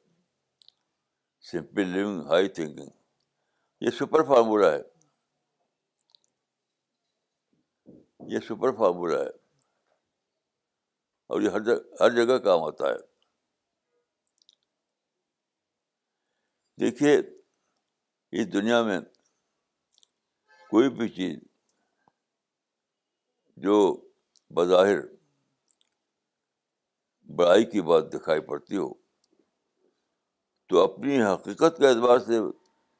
سمپل 1.50 1.88
لیونگ 1.92 2.26
ہائی 2.30 2.48
تھنکنگ 2.58 2.88
یہ 3.86 3.90
سپر 3.98 4.22
فارمولہ 4.28 4.66
ہے 4.72 4.80
یہ 8.34 8.38
سپر 8.48 8.72
فارمولہ 8.78 9.18
ہے 9.18 9.28
اور 11.26 11.40
یہ 11.42 11.50
ہر 11.56 11.60
جگہ 11.68 12.02
ہر 12.04 12.24
جگہ 12.24 12.38
کام 12.44 12.62
آتا 12.64 12.88
ہے 12.90 12.96
دیکھیے 16.80 17.16
اس 18.40 18.52
دنیا 18.52 18.82
میں 18.82 19.00
کوئی 20.70 20.88
بھی 20.98 21.08
چیز 21.16 21.36
جو 23.64 23.74
بظاہر 24.56 25.00
بڑائی 27.38 27.64
کی 27.72 27.80
بات 27.88 28.12
دکھائی 28.12 28.40
پڑتی 28.46 28.76
ہو 28.76 28.88
تو 30.68 30.80
اپنی 30.84 31.20
حقیقت 31.22 31.78
کے 31.78 31.86
اعتبار 31.88 32.18
سے 32.28 32.40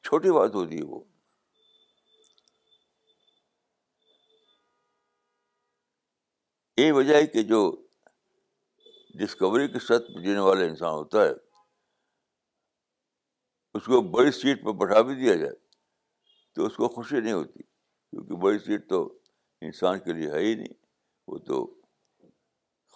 چھوٹی 0.09 0.31
بات 0.37 0.55
ہوتی 0.55 0.77
ہے 0.79 0.85
وہ 0.91 0.99
یہی 6.81 6.91
وجہ 6.99 7.13
ہے 7.15 7.25
کہ 7.33 7.43
جو 7.53 7.61
ڈسکوری 9.19 9.67
کے 9.73 9.79
ساتھ 9.87 10.11
جینے 10.23 10.39
والا 10.49 10.65
انسان 10.65 10.93
ہوتا 10.99 11.25
ہے 11.25 11.33
اس 13.75 13.85
کو 13.85 14.01
بڑی 14.13 14.31
سیٹ 14.31 14.63
پہ 14.63 14.71
بٹھا 14.79 15.01
بھی 15.07 15.15
دیا 15.15 15.33
جائے 15.43 15.53
تو 16.55 16.65
اس 16.65 16.75
کو 16.75 16.87
خوشی 16.95 17.19
نہیں 17.19 17.33
ہوتی 17.33 17.61
کیونکہ 17.63 18.33
بڑی 18.43 18.57
سیٹ 18.65 18.87
تو 18.89 19.01
انسان 19.67 19.99
کے 20.05 20.13
لیے 20.13 20.31
ہے 20.31 20.39
ہی 20.45 20.53
نہیں 20.55 20.73
وہ 21.27 21.37
تو 21.47 21.63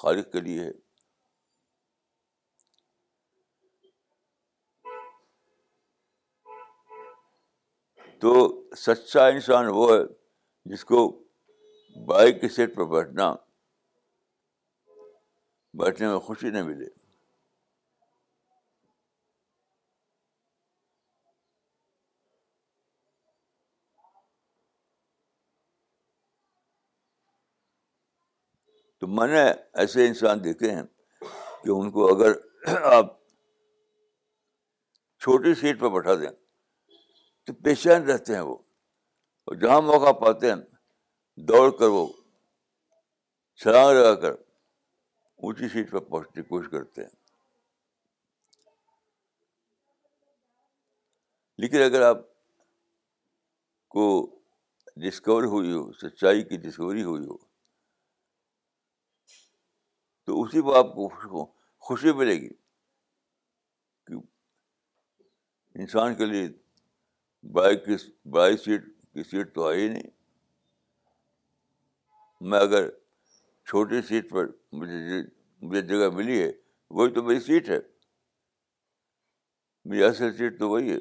خالق 0.02 0.32
کے 0.32 0.40
لیے 0.48 0.64
ہے 0.64 0.72
تو 8.22 8.34
سچا 8.86 9.26
انسان 9.28 9.66
وہ 9.74 9.92
ہے 9.92 10.04
جس 10.74 10.86
کو 10.92 11.08
بائک 12.08 12.40
کی 12.42 12.48
سیٹ 12.58 12.76
پر 12.76 12.86
بیٹھنا 12.96 13.34
بیٹھنے 15.82 16.08
میں 16.08 16.20
خوشی 16.28 16.50
نہیں 16.50 16.64
ملے 16.64 16.88
تو 29.06 29.10
میں 29.14 29.26
نے 29.28 29.42
ایسے 29.82 30.06
انسان 30.08 30.44
دیکھے 30.44 30.70
ہیں 30.72 30.84
کہ 31.64 31.70
ان 31.72 31.90
کو 31.98 32.06
اگر 32.14 32.34
آپ 32.96 33.12
چھوٹی 35.24 35.54
سیٹ 35.60 35.80
پہ 35.80 35.88
بٹھا 35.98 36.14
دیں 36.22 36.30
تو 37.46 37.54
پیشین 37.64 38.10
رہتے 38.10 38.36
ہیں 38.36 38.42
وہ 38.50 38.56
اور 39.48 39.56
جہاں 39.66 39.82
موقع 39.92 40.12
پاتے 40.24 40.50
ہیں 40.52 40.56
دوڑ 41.52 41.70
کر 41.80 41.88
وہ 41.98 42.06
چھلانگ 43.64 43.96
لگا 44.00 44.16
کر 44.26 44.32
اونچی 44.32 45.70
سیٹ 45.74 45.92
پہ 45.92 45.98
پہنچنے 46.00 46.42
کی 46.42 46.48
کوشش 46.50 46.70
کرتے 46.72 47.04
ہیں 47.04 47.10
لیکن 51.62 51.82
اگر 51.92 52.08
آپ 52.10 52.28
کو 53.98 54.08
ڈسکور 55.08 55.44
ہوئی 55.56 55.72
ہو 55.74 55.92
سچائی 56.08 56.42
کی 56.52 56.58
ڈسکوری 56.68 57.04
ہوئی 57.04 57.26
ہو 57.26 57.45
تو 60.26 60.42
اسی 60.44 60.62
پہ 60.68 60.78
آپ 60.78 60.94
کو 60.94 61.08
خوشی 61.88 62.12
ملے 62.20 62.34
گی 62.42 62.48
کہ 64.08 64.14
انسان 65.82 66.16
کے 66.22 66.26
لیے 66.26 66.48
بائک 67.54 67.86
کی 67.86 67.96
بائک 68.36 68.60
سیٹ 68.60 68.86
کی 69.14 69.24
سیٹ 69.32 69.54
تو 69.56 69.68
آئی 69.68 69.88
نہیں 69.90 70.10
میں 72.50 72.60
اگر 72.60 72.90
چھوٹی 73.70 74.02
سیٹ 74.08 74.30
پر 74.30 74.48
مجھے 74.80 75.00
جی، 75.10 75.22
مجھے 75.68 75.82
جگہ 75.88 76.10
ملی 76.16 76.42
ہے 76.42 76.52
وہی 76.98 77.14
تو 77.14 77.24
میری 77.24 77.40
سیٹ 77.40 77.70
ہے 77.70 77.80
میری 79.90 80.04
اصل 80.04 80.36
سیٹ 80.38 80.60
تو 80.60 80.70
وہی 80.70 80.92
ہے 80.92 80.98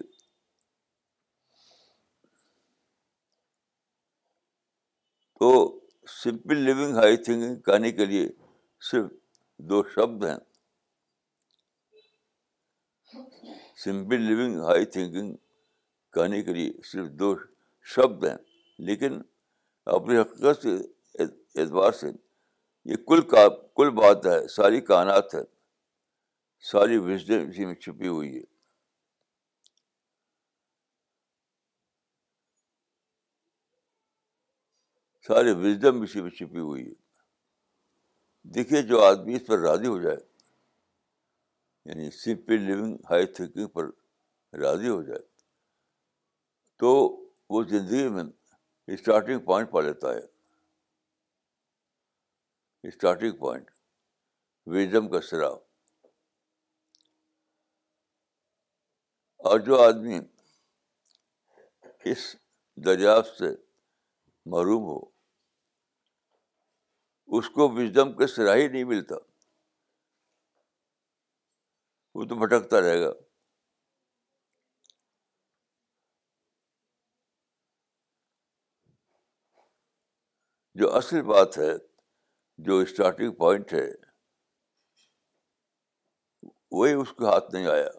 تو 5.41 5.51
سمپل 6.23 6.59
لیونگ 6.65 6.97
ہائی 6.97 7.17
تھنکنگ 7.25 7.61
کہانی 7.67 7.91
کے 7.99 8.05
لیے 8.07 8.29
صرف 8.91 9.11
دو 9.71 9.79
شبد 9.95 10.25
ہیں 10.25 10.37
سمپل 13.85 14.21
لیونگ 14.31 14.59
ہائی 14.65 14.85
تھنکنگ 14.95 15.35
کہنے 16.15 16.43
کے 16.49 16.55
لیے 16.55 16.73
صرف 16.91 17.07
دو 17.21 17.35
شبد 17.95 18.25
ہیں 18.29 18.37
لیکن 18.87 19.21
اپنی 19.97 20.17
حقیقت 20.21 20.67
اعتبار 21.19 21.93
سے 22.01 22.11
یہ 22.93 22.97
کل 23.09 23.21
کا 23.31 23.49
کل 23.77 23.91
بات 24.01 24.27
ہے 24.27 24.39
ساری 24.57 24.81
کائنات 24.91 25.35
ہے 25.35 25.41
ساری 26.73 26.97
وزڈم 27.07 27.49
اسی 27.49 27.65
میں 27.67 27.75
چھپی 27.87 28.09
ہوئی 28.09 28.35
ہے 28.37 28.43
سارے 35.29 35.53
وزڈم 35.65 36.03
اسی 36.03 36.23
میں 36.23 36.31
چھپی 36.41 36.59
ہوئی 36.69 36.87
ہے 36.89 36.93
دیکھیے 38.55 38.81
جو 38.89 39.01
آدمی 39.03 39.35
اس 39.35 39.47
پر 39.47 39.59
راضی 39.59 39.87
ہو 39.87 40.01
جائے 40.03 40.17
یعنی 41.85 42.11
سمپل 42.19 42.61
لیونگ 42.63 42.97
ہائی 43.11 43.27
تھنکنگ 43.37 43.67
پر 43.75 43.89
راضی 44.63 44.89
ہو 44.89 45.01
جائے 45.03 45.23
تو 46.81 46.91
وہ 47.51 47.63
زندگی 47.69 48.09
میں 48.15 48.25
اسٹارٹنگ 48.95 49.39
پوائنٹ 49.45 49.71
پا 49.71 49.81
لیتا 49.81 50.13
ہے 50.15 50.21
اسٹارٹنگ 52.89 53.37
پوائنٹ 53.39 53.71
ویزم 54.75 55.09
کا 55.11 55.21
سرا 55.31 55.49
اور 59.51 59.61
جو 59.67 59.81
آدمی 59.83 60.19
اس 62.11 62.35
دریافت 62.87 63.37
سے 63.39 63.55
محروم 64.53 64.83
ہو 64.85 65.03
اس 67.37 67.49
کو 67.51 67.69
وزڈم 67.77 68.13
کے 68.17 68.25
ہی 68.39 68.67
نہیں 68.67 68.83
ملتا 68.89 69.15
وہ 72.19 72.25
تو 72.31 72.35
بھٹکتا 72.43 72.81
رہے 72.81 73.01
گا 73.01 73.11
جو 80.83 80.95
اصل 80.97 81.23
بات 81.33 81.59
ہے 81.59 81.71
جو 82.69 82.79
اسٹارٹنگ 82.85 83.33
پوائنٹ 83.43 83.73
ہے 83.73 83.85
وہی 86.79 86.93
اس 86.93 87.13
کے 87.19 87.25
ہاتھ 87.33 87.55
نہیں 87.55 87.67
آیا 87.77 87.91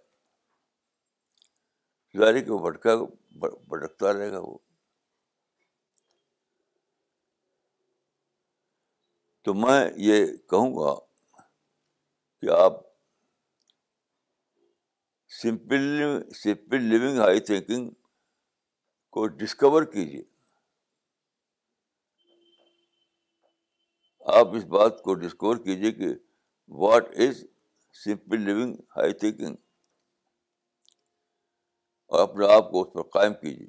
ظاہر 2.19 2.43
کہ 2.43 2.51
وہ 2.51 2.59
بھٹکا 2.69 2.95
بھٹکتا 3.45 4.13
رہے 4.13 4.31
گا 4.31 4.39
وہ 4.47 4.57
تو 9.45 9.53
میں 9.53 9.79
یہ 10.03 10.25
کہوں 10.49 10.69
گا 10.75 10.93
کہ 12.41 12.49
آپ 12.51 12.79
simple 15.41 15.83
simple 16.37 16.83
living 16.93 17.19
high 17.19 17.39
thinking 17.49 17.89
کو 19.17 19.27
ڈسکور 19.41 19.83
کیجیے 19.91 20.23
آپ 24.39 24.55
اس 24.55 24.65
بات 24.77 25.01
کو 25.03 25.13
ڈسکور 25.25 25.57
کیجیے 25.65 25.91
کہ 25.99 26.07
what 26.83 27.13
is 27.27 27.43
simple 28.03 28.41
living 28.49 28.75
high 28.97 29.13
thinking 29.25 29.55
اور 32.13 32.27
اپنے 32.29 32.51
آپ 32.55 32.71
کو 32.71 32.81
اس 32.81 32.93
پر 32.93 33.01
قائم 33.19 33.33
کیجیے 33.41 33.67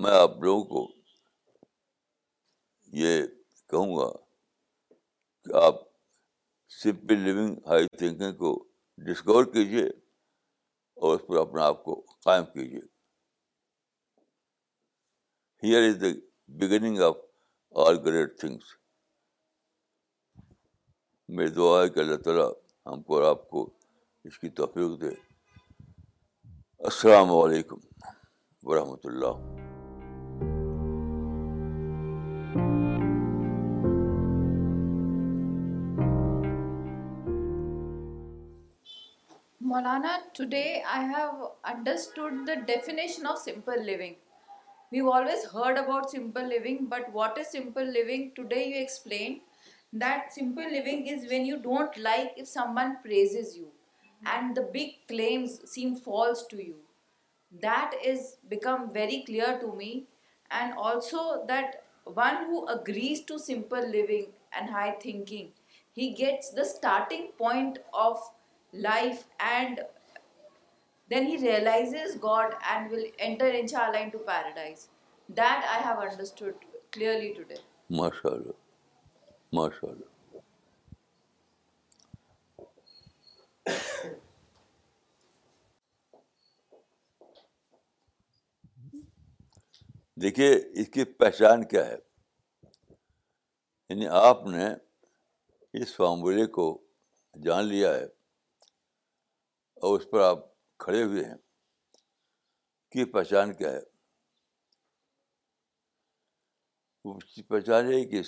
میں 0.00 0.10
آپ 0.18 0.38
لوگوں 0.42 0.64
کو 0.64 0.86
یہ 2.98 3.22
کہوں 3.70 3.96
گا 3.96 4.10
کہ 5.44 5.54
آپ 5.64 5.80
سمپل 6.82 7.18
لیونگ 7.22 7.56
ہائی 7.68 7.86
تھنکنگ 7.98 8.36
کو 8.36 8.52
ڈسکور 9.06 9.44
کیجیے 9.52 9.84
اور 10.94 11.18
اس 11.18 11.26
پر 11.26 11.36
اپنے 11.40 11.62
آپ 11.62 11.82
کو 11.84 12.00
قائم 12.24 12.44
کیجیے 12.52 12.78
here 15.64 15.88
is 15.88 16.00
the 16.00 16.06
beginning 16.60 17.00
of 17.02 17.16
all 17.86 17.98
great 18.06 18.38
things 18.40 18.72
میری 21.36 21.50
دعا 21.54 21.82
ہے 21.82 21.88
کہ 21.88 22.00
اللہ 22.00 22.16
تعالیٰ 22.24 22.48
ہم 22.86 23.02
کو 23.02 23.20
اور 23.20 23.30
آپ 23.30 23.48
کو 23.50 23.68
اس 24.28 24.38
کی 24.38 24.48
توفیق 24.60 25.00
دے 25.00 25.14
السلام 26.88 27.30
علیکم 27.36 27.78
ورحمۃ 28.68 29.06
اللہ 29.10 29.62
Maulana, 39.74 40.18
today 40.34 40.84
I 40.88 41.02
have 41.02 41.32
understood 41.64 42.46
the 42.46 42.58
definition 42.64 43.26
of 43.26 43.38
simple 43.38 43.82
living. 43.84 44.14
We've 44.92 45.08
always 45.08 45.44
heard 45.46 45.78
about 45.78 46.12
simple 46.12 46.46
living, 46.48 46.86
but 46.86 47.12
what 47.12 47.36
is 47.38 47.48
simple 47.48 47.84
living? 47.84 48.30
Today 48.36 48.68
you 48.68 48.80
explained 48.80 49.40
that 49.92 50.32
simple 50.32 50.62
living 50.62 51.08
is 51.08 51.28
when 51.28 51.44
you 51.44 51.58
don't 51.58 51.96
like 51.98 52.34
if 52.36 52.46
someone 52.46 52.98
praises 53.02 53.56
you 53.56 53.66
and 54.24 54.54
the 54.54 54.62
big 54.62 54.92
claims 55.08 55.68
seem 55.68 55.96
false 55.96 56.46
to 56.50 56.64
you. 56.64 56.76
That 57.60 57.90
is 58.12 58.36
become 58.48 58.92
very 58.92 59.24
clear 59.26 59.58
to 59.60 59.74
me, 59.74 60.04
and 60.52 60.72
also 60.74 61.44
that 61.48 61.82
one 62.04 62.44
who 62.44 62.68
agrees 62.68 63.22
to 63.22 63.40
simple 63.40 63.84
living 63.84 64.26
and 64.56 64.70
high 64.70 64.94
thinking, 65.02 65.48
he 65.92 66.10
gets 66.12 66.50
the 66.50 66.64
starting 66.64 67.30
point 67.36 67.78
of 67.92 68.24
دیکھیے 68.76 69.04
اس 90.72 90.88
کی 90.92 91.04
پہچان 91.04 91.64
کیا 91.68 91.84
ہے 91.86 91.96
یعنی 93.88 94.06
آپ 94.06 94.46
نے 94.46 94.68
اس 95.82 95.94
فارمولے 95.96 96.46
کو 96.58 96.66
جان 97.44 97.64
لیا 97.66 97.94
ہے 97.94 98.06
اور 99.84 100.00
اس 100.00 100.06
پر 100.10 100.20
آپ 100.24 100.44
کھڑے 100.82 101.02
ہوئے 101.02 101.24
ہیں 101.24 101.36
کی 102.92 103.04
پہچان 103.14 103.52
کیا 103.56 103.72
ہے 103.72 103.72
پہچان 107.48 107.92
یہ 107.92 108.04
کہ 108.10 108.22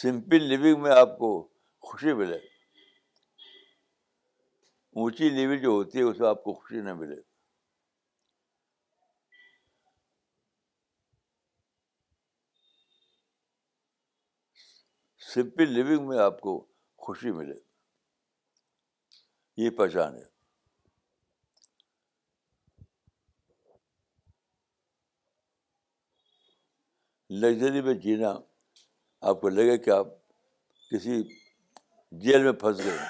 سمپل 0.00 0.42
لیونگ 0.52 0.82
میں 0.82 0.90
آپ 0.98 1.18
کو 1.18 1.30
خوشی 1.88 2.12
ملے 2.22 2.36
اونچی 5.02 5.28
لیول 5.38 5.58
جو 5.62 5.70
ہوتی 5.70 5.98
ہے 5.98 6.02
اس 6.10 6.20
میں 6.20 6.28
آپ 6.28 6.42
کو 6.44 6.52
خوشی 6.60 6.80
نہ 6.86 6.92
ملے 7.02 7.20
سمپل 15.34 15.72
لیونگ 15.78 16.08
میں 16.08 16.18
آپ 16.30 16.40
کو 16.46 16.58
خوشی 17.06 17.30
ملے 17.40 17.58
یہ 19.64 19.70
پہچان 19.78 20.16
ہے 20.18 20.30
لگژری 27.40 27.80
میں 27.82 27.92
جینا 28.02 28.30
آپ 29.28 29.36
کو 29.40 29.46
لگے 29.48 29.76
کہ 29.84 29.90
آپ 29.90 30.06
کسی 30.90 31.14
جیل 32.24 32.42
میں 32.44 32.52
پھنس 32.62 32.76
گئے 32.84 33.00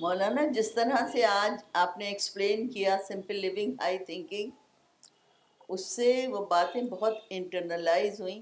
مولانا 0.00 0.42
جس 0.58 0.68
طرح 0.74 0.96
سے 1.12 1.20
آج 1.24 1.52
آپ 1.82 1.90
نے 1.98 2.06
ایکسپلین 2.08 2.58
کیا 2.72 2.92
سمپل 3.08 3.36
لیونگ 3.46 3.70
ہائی 3.82 3.96
تھنکنگ 4.10 4.48
اس 5.72 5.82
سے 5.96 6.08
وہ 6.32 6.40
باتیں 6.50 6.80
بہت 6.92 7.14
انٹرنلائز 7.38 8.12
ہوئیں 8.20 8.40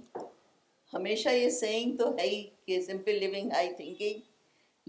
ہمیشہ 0.94 1.28
یہ 1.38 1.48
سینگ 1.60 1.86
تو 1.98 2.06
ہے 2.18 2.26
ہی 2.28 2.40
کہ 2.66 2.74
سمپل 2.92 3.14
لیونگ 3.24 3.48
ہائی 3.52 3.68
تھنکنگ 3.82 4.16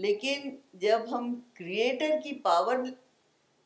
لیکن 0.07 0.39
جب 0.87 0.99
ہم 1.15 1.23
کریٹر 1.59 2.11
کی 2.23 2.33
پاور 2.49 2.77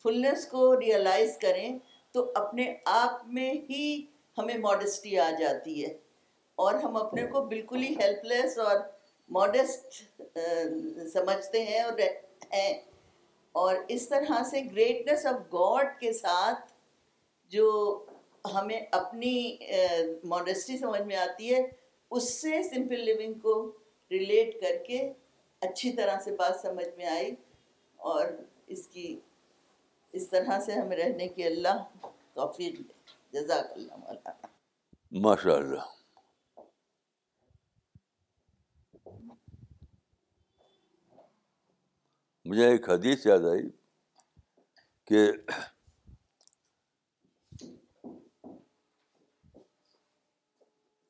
فلنس 0.03 0.41
کو 0.51 0.61
ریئلائز 0.79 1.31
کریں 1.41 1.69
تو 2.13 2.29
اپنے 2.35 2.73
آپ 2.89 3.25
میں 3.33 3.51
ہی 3.69 3.83
ہمیں 4.37 4.57
ماڈسٹی 4.57 5.17
آ 5.19 5.29
جاتی 5.39 5.83
ہے 5.85 5.93
اور 6.63 6.75
ہم 6.83 6.95
اپنے 6.97 7.25
کو 7.31 7.41
بالکل 7.47 7.83
ہی 7.83 7.93
ہیلپ 8.01 8.25
لیس 8.25 8.57
اور 8.59 8.77
ماڈسٹ 9.37 9.99
سمجھتے 11.13 11.63
ہیں 11.65 11.79
اور 11.81 11.99
ہیں 12.53 12.71
اور 13.61 13.75
اس 13.95 14.07
طرح 14.09 14.43
سے 14.49 14.61
گریٹنس 14.71 15.25
آف 15.25 15.35
گاڈ 15.53 15.99
کے 15.99 16.11
ساتھ 16.13 16.71
جو 17.55 17.67
ہمیں 18.53 18.79
اپنی 18.99 19.33
ماڈسٹی 20.33 20.77
سمجھ 20.77 21.01
میں 21.07 21.15
آتی 21.25 21.53
ہے 21.53 21.61
اس 22.17 22.29
سے 22.41 22.61
سمپل 22.69 23.03
لیونگ 23.05 23.39
کو 23.39 23.55
ریلیٹ 24.11 24.59
کر 24.61 24.83
کے 24.87 25.01
اچھی 25.67 25.91
طرح 25.95 26.19
سے 26.25 26.31
بات 26.35 26.59
سمجھ 26.61 26.87
میں 26.97 27.05
آئی 27.15 27.33
اور 28.13 28.25
اس 28.75 28.87
کی 28.87 29.17
اس 30.17 30.29
طرح 30.29 30.59
سے 30.65 30.73
ہمیں 30.79 30.95
رہنے 30.97 31.27
کی 31.35 31.43
اللہ 31.47 31.83
توفیق 32.33 32.79
مولانا 33.31 34.47
ماشاء 35.25 35.53
اللہ 35.55 35.87
مجھے 42.49 42.67
ایک 42.69 42.89
حدیث 42.89 43.25
یاد 43.25 43.43
آئی 43.51 43.69
کہ 45.07 45.23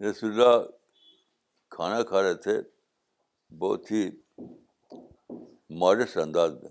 رسول 0.10 0.32
اللہ 0.32 0.66
کھانا 1.76 2.02
کھا 2.10 2.22
رہے 2.24 2.34
تھے 2.44 2.58
بہت 3.60 3.92
ہی 3.92 4.10
ماڈسٹ 5.80 6.18
انداز 6.18 6.54
میں 6.64 6.70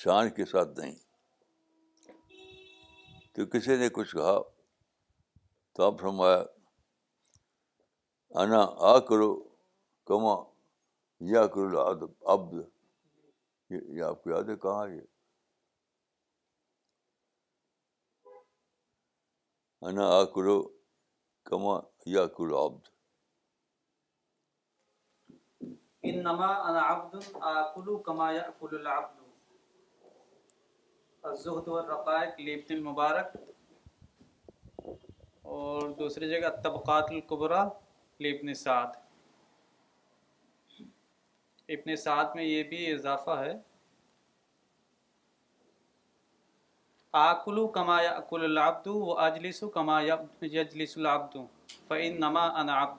شان 0.00 0.28
کے 0.36 0.44
ساتھ 0.50 0.78
نہیں 0.78 0.94
تو 3.36 3.44
کسی 3.52 3.76
نے 3.82 3.88
کچھ 3.98 4.14
کہا 4.14 4.36
تو 5.76 5.82
آپ 5.86 6.00
فرمایا 6.00 6.42
انا 8.42 8.60
آ 8.90 8.98
کرو 9.08 9.28
کما 10.10 10.34
یا 11.34 11.46
کرو 11.54 11.80
آدب 11.86 12.12
اب 12.34 12.52
یہ 13.74 14.02
آپ 14.08 14.22
کو 14.22 14.30
یاد 14.30 14.48
ہے 14.48 14.56
کہاں 14.66 14.86
یہ 14.94 15.00
انا 19.88 20.08
آ 20.18 20.22
کرو 20.34 20.56
کما 21.50 21.78
یا 22.14 22.26
کرو 22.36 22.58
آبد 22.64 22.88
انما 26.10 26.52
انا 26.70 26.80
عبد 26.92 27.14
اكل 27.18 28.02
كما 28.06 28.24
ياكل 28.32 28.74
العبد 28.80 29.22
الزہد 31.28 31.68
والرقائق 31.68 32.40
لیبت 32.46 32.70
المبارک 32.72 33.32
اور 35.52 35.88
دوسری 35.98 36.28
جگہ 36.30 36.48
طبقات 36.64 37.10
القبرہ 37.12 37.60
لیبن 38.24 38.50
سعد 38.64 38.90
ابن 41.76 41.94
سعد 42.04 42.28
میں 42.34 42.44
یہ 42.44 42.60
بھی 42.72 42.80
اضافہ 42.92 43.34
ہے 43.44 43.52
آکلو 47.26 47.64
کما 47.78 47.98
یاکل 48.02 48.44
العبد 48.50 48.86
و 48.86 49.16
اجلس 49.18 49.60
یجلس 50.52 50.96
العبد 50.98 51.34
فعن 51.88 52.14
نما 52.20 52.44
انآب 52.60 52.92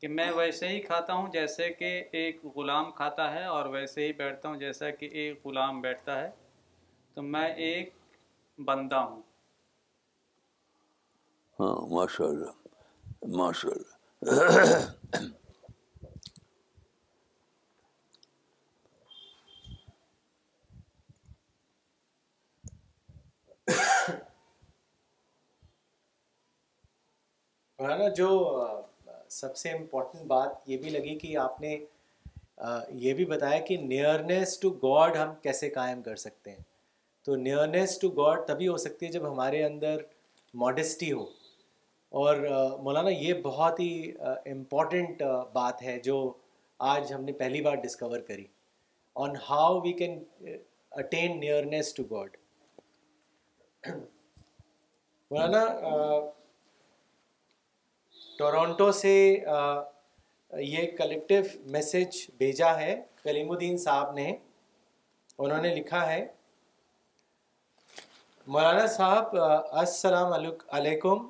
کہ 0.00 0.08
میں 0.08 0.30
ویسے 0.32 0.68
ہی 0.68 0.80
کھاتا 0.80 1.12
ہوں 1.12 1.30
جیسے 1.32 1.68
کہ 1.78 1.88
ایک 2.18 2.44
غلام 2.56 2.90
کھاتا 2.96 3.32
ہے 3.34 3.44
اور 3.54 3.66
ویسے 3.70 4.06
ہی 4.06 4.12
بیٹھتا 4.20 4.48
ہوں 4.48 4.56
جیسا 4.56 4.90
کہ 5.00 5.06
ایک 5.22 5.46
غلام 5.46 5.80
بیٹھتا 5.80 6.20
ہے 6.20 6.30
تو 7.14 7.22
میں 7.22 7.48
ایک 7.54 7.94
بندہ 8.66 8.96
ہوں 8.96 9.22
ہاں، 11.60 11.86
ماشاء 11.94 12.24
اللہ 27.78 28.08
جو 28.16 28.28
سب 29.40 29.56
سے 29.56 29.70
امپورٹنٹ 29.70 30.22
بات 30.34 30.68
یہ 30.68 30.76
بھی 30.84 30.90
لگی 30.90 31.14
کہ 31.18 31.36
آپ 31.40 31.60
نے 31.60 31.76
یہ 33.04 33.14
بھی 33.18 33.24
بتایا 33.32 33.58
کہ 33.66 33.76
نیئرنیس 33.82 34.58
ٹو 34.60 34.70
گاڈ 34.84 35.16
ہم 35.16 35.34
کیسے 35.42 35.68
قائم 35.78 36.02
کر 36.02 36.16
سکتے 36.26 36.50
ہیں 36.50 36.62
تو 37.24 37.36
نیئرنیس 37.46 37.98
ٹو 38.04 38.08
گاڈ 38.22 38.46
تبھی 38.46 38.68
ہو 38.68 38.76
سکتی 38.84 39.06
ہے 39.06 39.10
جب 39.18 39.28
ہمارے 39.30 39.64
اندر 39.64 40.02
ماڈیسٹی 40.62 41.12
ہو 41.12 41.24
اور 42.22 42.36
مولانا 42.86 43.10
یہ 43.10 43.34
بہت 43.44 43.80
ہی 43.80 43.90
امپورٹنٹ 44.52 45.22
بات 45.52 45.82
ہے 45.88 45.98
جو 46.04 46.16
آج 46.92 47.12
ہم 47.12 47.24
نے 47.24 47.32
پہلی 47.42 47.60
بار 47.68 47.74
ڈسکور 47.84 48.18
کری 48.28 48.46
on 49.26 49.36
how 49.48 49.78
we 49.86 49.92
can 50.02 50.22
attain 51.02 51.38
nearness 51.40 51.94
to 51.94 52.02
God 52.14 52.36
Maulana 55.30 55.64
Toronto 58.38 58.90
سے 58.92 59.12
یہ 60.58 60.82
کلیکٹیو 60.98 61.42
میسج 61.72 62.16
بھیجا 62.38 62.68
ہے 62.80 62.94
کلیم 63.22 63.50
الدین 63.50 63.76
صاحب 63.84 64.12
نے 64.14 64.26
انہوں 65.38 65.62
نے 65.62 65.74
لکھا 65.74 66.04
ہے 66.12 66.24
مولانا 68.56 68.86
صاحب 68.96 69.34
السلام 69.84 70.32
علیکم 70.76 71.26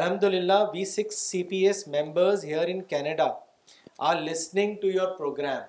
الحمد 0.00 0.24
للہ 0.34 0.58
we 0.72 0.84
six 0.96 1.18
C 1.30 1.42
P 1.52 1.64
S 1.66 1.86
members 1.96 2.44
here 2.44 2.68
in 2.74 2.82
Canada 2.94 3.28
are 4.08 4.20
listening 4.22 4.74
to 4.82 4.88
your 4.90 5.16
programme 5.18 5.62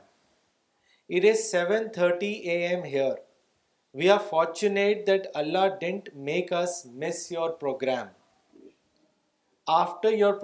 it 1.17 1.25
is 1.33 1.49
seven 1.51 1.87
thirty 1.99 2.31
A 2.47 2.57
M 2.67 2.83
here 2.93 3.13
we 3.99 4.09
are 4.17 4.23
fortunate 4.29 5.07
that 5.07 5.27
Allah 5.43 5.67
didn't 5.81 6.09
make 6.31 6.53
us 6.63 6.85
miss 7.03 7.31
your 7.31 7.49
programme 7.59 8.17
کیا 9.69 10.27
مطلب 10.35 10.43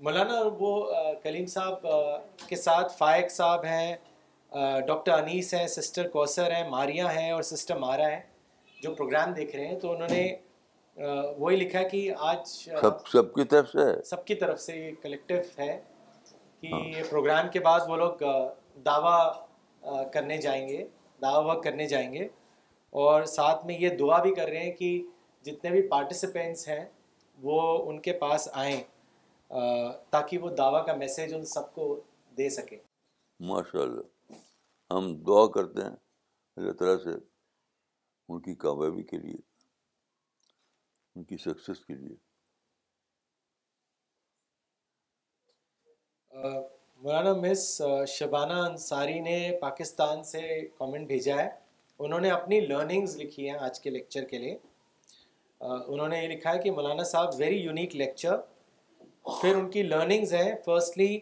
مولانا 0.00 0.38
وہ 0.58 0.68
کلیم 1.22 1.46
صاحب 1.46 1.86
کے 2.48 2.56
ساتھ 2.56 2.92
فائق 2.98 3.30
صاحب 3.30 3.64
ہیں 3.64 3.96
doctor 4.86 5.12
انیس 5.12 5.52
ہیں 5.54 5.66
sister 5.66 6.08
کوسر 6.08 6.50
ہیں 6.54 6.68
ماریا 6.70 7.12
ہیں 7.14 7.30
اور 7.32 7.42
سسٹر 7.42 7.76
مارا 7.78 8.06
ہے 8.10 8.20
جو 8.82 8.94
پروگرام 8.94 9.32
دیکھ 9.34 9.54
رہے 9.56 9.66
ہیں 9.66 9.78
تو 9.80 9.92
انہوں 9.92 10.08
نے 10.10 10.34
وہی 11.38 11.56
لکھا 11.56 11.82
کہ 11.88 12.02
آج 12.30 12.68
سب 13.12 13.34
کی 13.34 13.44
طرف 13.54 13.68
سے 13.70 13.78
سب 14.10 14.24
کی 14.26 14.34
طرف 14.42 14.60
سے 14.60 14.76
یہ 14.76 14.90
کلیکٹو 15.02 15.34
ہے 15.58 15.66
کہ 16.60 16.72
ہاں۔ 16.72 17.02
پروگرام 17.10 17.48
کے 17.52 17.60
بعد 17.60 17.80
وہ 17.88 17.96
لوگ 17.96 18.24
دعویٰ 18.84 19.18
کرنے 20.12 20.36
جائیں 20.46 20.66
گے 20.68 20.86
دعویٰ 21.22 21.60
کرنے 21.62 21.86
جائیں 21.88 22.12
گے 22.12 22.26
اور 23.02 23.24
ساتھ 23.36 23.66
میں 23.66 23.78
یہ 23.80 23.96
دعا 23.98 24.18
بھی 24.22 24.34
کر 24.34 24.48
رہے 24.48 24.62
ہیں 24.64 24.72
کہ 24.78 24.96
جتنے 25.50 25.70
بھی 25.70 25.82
پارٹیسپینٹس 25.88 26.66
ہیں 26.68 26.84
وہ 27.42 27.60
ان 27.90 28.00
کے 28.00 28.12
پاس 28.24 28.48
آئیں 28.64 28.80
تاکہ 30.10 30.38
وہ 30.38 30.50
دعویٰ 30.58 30.84
کا 30.86 30.96
میسیج 31.04 31.34
ان 31.34 31.44
سب 31.58 31.72
کو 31.74 31.94
دے 32.38 32.48
سکے 32.60 32.76
ماشاء 33.48 33.80
اللہ 33.80 34.12
ہم 34.94 35.12
دعا 35.26 35.46
کرتے 35.54 35.82
ہیں 35.82 35.94
اللہ 36.56 36.72
تعالیٰ 36.80 36.96
سے 37.04 37.10
ان 38.32 38.40
کی 38.42 38.54
کامیابی 38.64 39.02
کے 39.10 39.16
لیے 39.18 39.36
ان 41.16 41.24
کی 41.30 41.36
سکسیس 41.44 41.80
کے 41.86 41.94
لیے 41.94 42.14
مولانا 47.02 47.32
مس 47.46 47.64
شبانہ 48.18 48.52
انصاری 48.68 49.18
نے 49.26 49.36
پاکستان 49.60 50.22
سے 50.30 50.42
کامنٹ 50.78 51.06
بھیجا 51.08 51.36
ہے 51.42 51.48
انہوں 52.04 52.20
نے 52.20 52.30
اپنی 52.30 52.60
لرننگز 52.60 53.16
لکھی 53.18 53.48
ہیں 53.50 53.56
آج 53.66 53.80
کے 53.80 53.90
لیکچر 53.90 54.24
کے 54.30 54.38
لیے 54.44 54.56
انہوں 55.60 56.08
نے 56.08 56.22
یہ 56.22 56.28
لکھا 56.28 56.52
ہے 56.54 56.58
کہ 56.62 56.70
مولانا 56.78 57.02
صاحب 57.12 57.34
ویری 57.38 57.60
یونیک 57.60 57.94
لیکچر 57.96 58.36
پھر 59.40 59.54
ان 59.56 59.70
کی 59.70 59.82
لرننگز 59.92 60.32
ہیں 60.34 60.50
firstly 60.64 61.18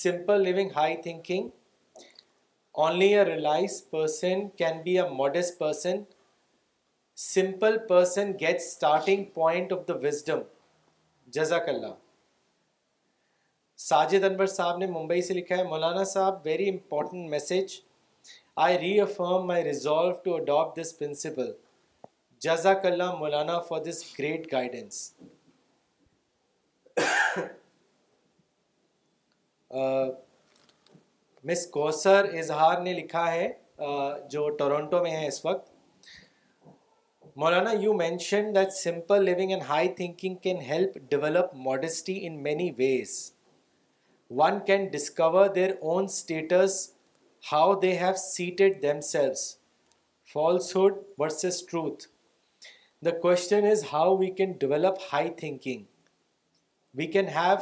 simple 0.00 0.42
living 0.50 0.68
high 0.76 0.96
thinking 1.02 1.48
Mumbai 2.78 3.66
سے 3.66 4.26
لکھا 15.34 15.58
ہے 15.58 15.62
مولانا 15.64 16.04
صاحب 16.04 16.38
very 16.44 16.68
important 16.70 17.30
message 17.30 17.76
I 18.66 18.92
principal 19.16 21.48
جزاک 22.46 22.82
اللہ 22.86 23.10
Maulana 23.18 23.58
for 23.68 23.80
this 23.84 23.98
great 24.18 24.42
uh, 29.76 30.06
Miss 31.48 31.66
Kausar 31.70 32.24
Izhar 32.38 32.80
نے 32.82 32.92
لکھا 32.92 33.24
ہے 33.32 33.48
جو 34.30 34.48
ٹورنٹو 34.60 35.02
میں 35.02 35.10
ہے 35.10 35.26
اس 35.26 35.44
وقت 35.44 35.68
Maulana 37.42 37.72
you 37.80 37.92
mention 37.94 38.54
that 38.54 38.72
simple 38.72 39.24
living 39.24 39.50
and 39.50 39.62
high 39.68 39.88
thinking 39.96 40.34
can 40.46 40.60
help 40.68 40.96
develop 41.10 41.50
modesty 41.66 42.18
in 42.26 42.42
many 42.42 42.70
ways 42.78 43.14
one 44.40 44.58
can 44.66 44.86
discover 44.92 45.46
their 45.54 45.74
own 45.92 46.04
status 46.04 46.80
how 47.52 47.74
they 47.80 47.92
have 47.98 48.14
seated 48.26 48.82
themselves 49.12 49.46
falsehood 50.76 50.98
versus 51.18 51.62
truth 51.70 52.06
the 53.06 53.10
question 53.22 53.70
is 53.70 53.84
how 53.92 54.16
we 54.18 54.30
can 54.40 54.52
develop 54.60 54.98
high 55.12 55.30
thinking 55.36 55.84
we 56.98 57.06
can 57.16 57.28
have 57.36 57.54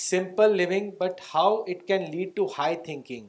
simple 0.00 0.56
living 0.56 0.90
but 1.00 1.20
how 1.34 1.56
it 1.68 1.86
can 1.86 2.10
lead 2.10 2.34
to 2.36 2.46
high 2.58 2.76
thinking 2.84 3.26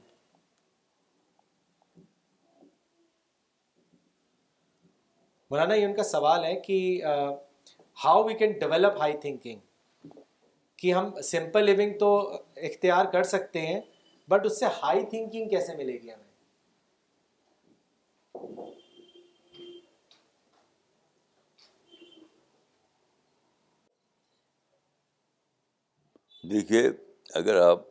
Maulana 5.49 5.73
یہ 5.76 5.86
ان 5.86 5.95
کا 5.95 6.04
سوال 6.04 6.45
ہے 6.45 6.54
کہ 6.67 6.78
how 8.04 8.23
we 8.26 8.34
can 8.38 8.52
develop 8.60 8.97
high 8.99 9.17
thinking 9.21 10.10
کہ 10.82 10.93
ہم 10.93 11.12
simple 11.23 11.65
living 11.65 11.97
تو 11.99 12.13
اختیار 12.71 13.06
کر 13.13 13.23
سکتے 13.34 13.65
ہیں 13.65 13.80
بٹ 14.30 14.45
اس 14.45 14.60
سے 14.60 14.65
ہائی 14.82 15.06
تھنکنگ 15.10 15.49
کیسے 15.49 15.76
ملے 15.78 15.97
گی 16.04 16.12
ہمیں 16.12 16.21
دیکھیے 26.51 26.88
اگر 27.39 27.56
آپ 27.62 27.82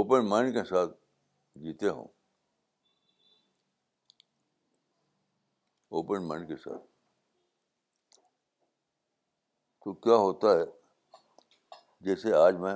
اوپن 0.00 0.28
مائنڈ 0.28 0.52
کے 0.54 0.62
ساتھ 0.68 0.94
جیتے 1.64 1.88
ہوں 1.88 2.06
اوپن 5.96 6.26
مائنڈ 6.28 6.48
کے 6.48 6.56
ساتھ 6.62 6.82
تو 9.84 9.92
کیا 10.06 10.16
ہوتا 10.24 10.54
ہے 10.58 10.64
جیسے 12.08 12.32
آج 12.36 12.54
میں 12.60 12.74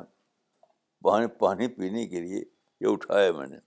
پانی 1.05 1.27
پانی 1.39 1.69
پینے 1.79 2.07
کے 2.09 2.21
لیے 2.27 2.43
یہ 2.81 2.87
اٹھایا 2.93 3.33
میں 3.39 3.47
نے 3.55 3.59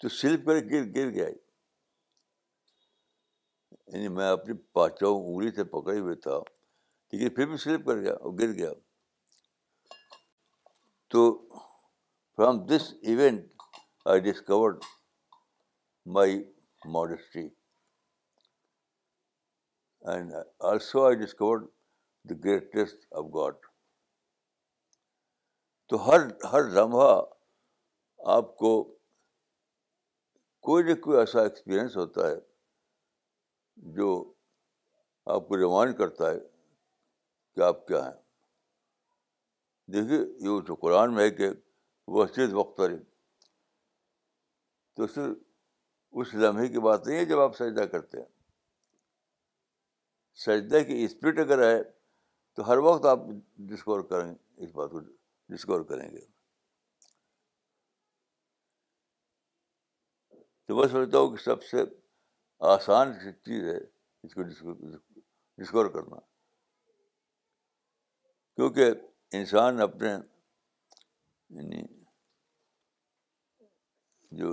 تو 0.00 0.08
سلپ 0.20 0.46
کر 0.46 0.62
گر 0.70 0.92
گر 0.96 1.10
گیا 1.14 1.28
یعنی 3.92 4.08
میں 4.08 4.28
اپنی 4.30 4.54
پانچوں 4.74 5.14
انگلی 5.18 5.50
سے 5.56 5.64
پکڑے 5.72 5.98
ہوئے 5.98 6.14
تھا 6.26 6.38
لیکن 7.12 7.34
پھر 7.34 7.46
بھی 7.48 7.56
سلپ 7.64 7.84
کر 7.86 7.98
گیا 8.02 8.12
اور 8.14 8.32
گر 8.38 8.52
گیا 8.58 8.70
تو 11.10 11.24
from 12.36 12.64
this 12.66 12.92
event 13.08 13.44
I 14.12 14.20
discovered 14.20 14.84
my 16.14 16.42
modesty 16.94 17.46
and 20.12 20.32
also 20.70 21.04
I 21.06 21.16
discovered 21.24 21.66
the 22.30 22.34
greatest 22.44 23.06
of 23.18 23.24
God 23.34 23.54
تو 25.88 26.06
ہر 26.08 26.26
ہر 26.52 26.62
لمحہ 26.74 27.20
آپ 28.36 28.56
کو 28.56 28.72
کوئی 30.66 30.84
نہ 30.84 30.94
کوئی 31.04 31.18
ایسا 31.18 31.42
ایکسپیرئنس 31.42 31.96
ہوتا 31.96 32.28
ہے 32.30 32.34
جو 33.96 34.08
آپ 35.34 35.48
کو 35.48 35.56
ریمائنڈ 35.58 35.96
کرتا 35.98 36.30
ہے 36.30 36.38
کہ 37.54 37.60
آپ 37.62 37.86
کیا 37.86 38.04
ہیں 38.04 38.20
دیکھیے 39.92 40.18
یہ 40.48 40.60
جو 40.66 40.74
قرآن 40.82 41.14
میں 41.14 41.24
ہے 41.24 41.30
کہ 41.30 41.48
وہ 42.12 42.24
چیز 42.34 42.52
وقت 42.54 42.76
کرے 42.76 42.96
تو 44.96 45.06
صرف 45.14 45.36
اس 46.22 46.34
لمحے 46.34 46.68
کی 46.72 46.80
بات 46.80 47.06
نہیں 47.06 47.18
ہے 47.18 47.24
جب 47.30 47.40
آپ 47.40 47.56
سجدہ 47.56 47.84
کرتے 47.92 48.18
ہیں 48.18 48.26
سجدہ 50.44 50.82
کی 50.86 51.04
اسپرٹ 51.04 51.38
اگر 51.38 51.62
ہے 51.64 51.82
تو 52.56 52.68
ہر 52.68 52.78
وقت 52.86 53.04
آپ 53.06 53.20
ڈسکور 53.70 54.00
کریں 54.10 54.32
اس 54.64 54.70
بات 54.74 54.90
کو 54.90 55.00
ڈسکور 55.00 55.84
کریں 55.84 56.08
گے 56.10 56.24
تو 60.66 60.76
میں 60.76 60.86
سمجھتا 60.88 61.18
ہوں 61.18 61.30
کہ 61.36 61.42
سب 61.44 61.62
سے 61.70 61.84
آسان 62.72 63.12
چیز 63.44 63.64
ہے 63.66 63.76
اس 64.26 64.34
کو 64.34 64.42
ڈسکور 65.56 65.86
کرنا 65.94 66.18
کیونکہ 68.56 68.90
انسان 69.38 69.80
اپنے 69.80 70.10
یعنی 70.10 71.82
جو 74.40 74.50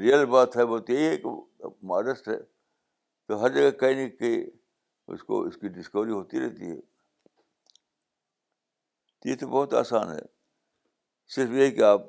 ریئل 0.00 0.24
بات 0.34 0.56
ہے 0.56 0.62
وہ 0.72 0.78
تو 0.86 0.92
یہی 0.92 1.16
کہ 1.22 1.68
مارسٹ 1.92 2.28
ہے 2.28 2.36
تو 3.28 3.40
ہر 3.42 3.50
جگہ 3.56 3.70
کہیں 3.80 3.94
نہ 4.02 4.08
کہیں 4.18 4.42
اس 5.14 5.22
کو 5.30 5.42
اس 5.46 5.56
کی 5.60 5.68
ڈسکوری 5.78 6.12
ہوتی 6.12 6.40
رہتی 6.40 6.70
ہے 6.70 6.76
یہ 9.30 9.36
تو 9.40 9.46
بہت 9.48 9.74
آسان 9.74 10.10
ہے 10.12 10.22
صرف 11.34 11.50
یہ 11.58 11.70
کہ 11.76 11.82
آپ 11.90 12.06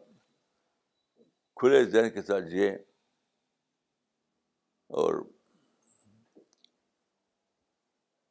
کھلے 1.59 1.83
ذہن 1.89 2.09
کے 2.13 2.21
ساتھ 2.29 2.45
جئیں 2.49 2.75
اور 5.01 5.13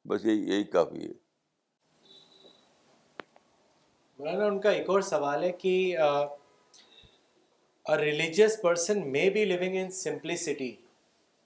بس 0.09 0.25
یہی 0.25 0.49
یہی 0.51 0.65
کافی 0.75 1.03
ہے 1.07 1.13
مولانا 4.19 4.45
ان 4.47 4.59
کا 4.67 4.71
ایک 4.79 4.89
اور 4.91 5.01
سوال 5.09 5.45
ہے 5.45 5.51
کہ 5.63 5.75
religious 8.01 8.57
person 8.63 9.03
may 9.13 9.29
be 9.35 9.45
living 9.53 9.77
in 9.83 9.91
simplicity 9.99 10.75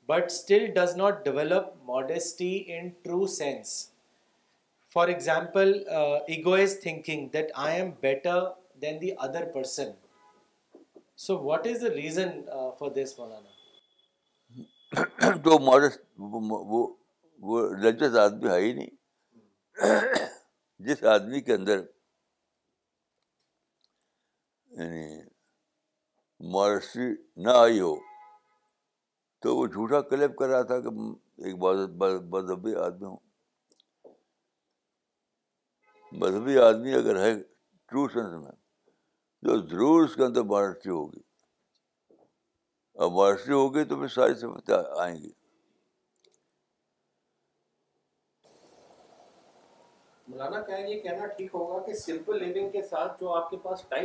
but 0.08 0.30
still 0.30 0.66
does 0.80 0.96
not 1.02 1.24
develop 1.24 1.72
modesty 1.90 2.52
in 2.76 2.88
true 3.02 3.26
sense 3.36 3.72
for 4.94 5.08
example 5.14 5.72
egoist 5.88 6.80
thinking 6.82 7.28
that 7.32 7.50
I 7.66 7.80
am 7.80 7.90
better 8.02 8.40
than 8.82 9.00
the 9.00 9.10
other 9.26 9.52
person 9.54 9.90
so 11.26 11.38
what 11.44 11.66
is 11.74 11.80
the 11.82 11.94
reason 12.02 12.40
for 12.78 12.90
this 13.04 13.18
Maulana 13.18 13.56
تو 15.42 15.52
modest 15.66 16.00
وہ 16.32 16.80
وہ 17.48 17.58
لچس 17.80 18.14
آدمی 18.24 18.48
ہے 18.50 18.60
ہی 18.60 18.72
نہیں 18.72 18.92
جس 20.86 21.02
آدمی 21.14 21.40
کے 21.46 21.52
اندر 21.54 21.78
یعنی 24.78 25.22
مارسی 26.52 27.06
نہ 27.44 27.50
آئی 27.62 27.80
ہو 27.80 27.94
تو 29.42 29.56
وہ 29.56 29.66
جھوٹا 29.66 30.00
کلیپ 30.08 30.36
کر 30.36 30.48
رہا 30.48 30.62
تھا 30.70 30.78
کہ 30.80 30.88
ایک 31.46 31.54
مذہبی 32.34 32.74
آدمی 32.84 33.06
ہوں 33.08 33.16
مذہبی 36.20 36.58
آدمی 36.68 36.94
اگر 36.98 37.22
ہے 37.22 37.32
ٹرو 37.88 38.06
سینس 38.14 38.32
میں 38.44 38.52
تو 39.46 39.60
ضرور 39.68 40.04
اس 40.04 40.14
کے 40.16 40.24
اندر 40.24 40.42
مارسی 40.54 40.88
ہوگی 40.90 41.20
اور 43.06 43.10
معاشرے 43.10 43.84
ٹائم 43.88 44.64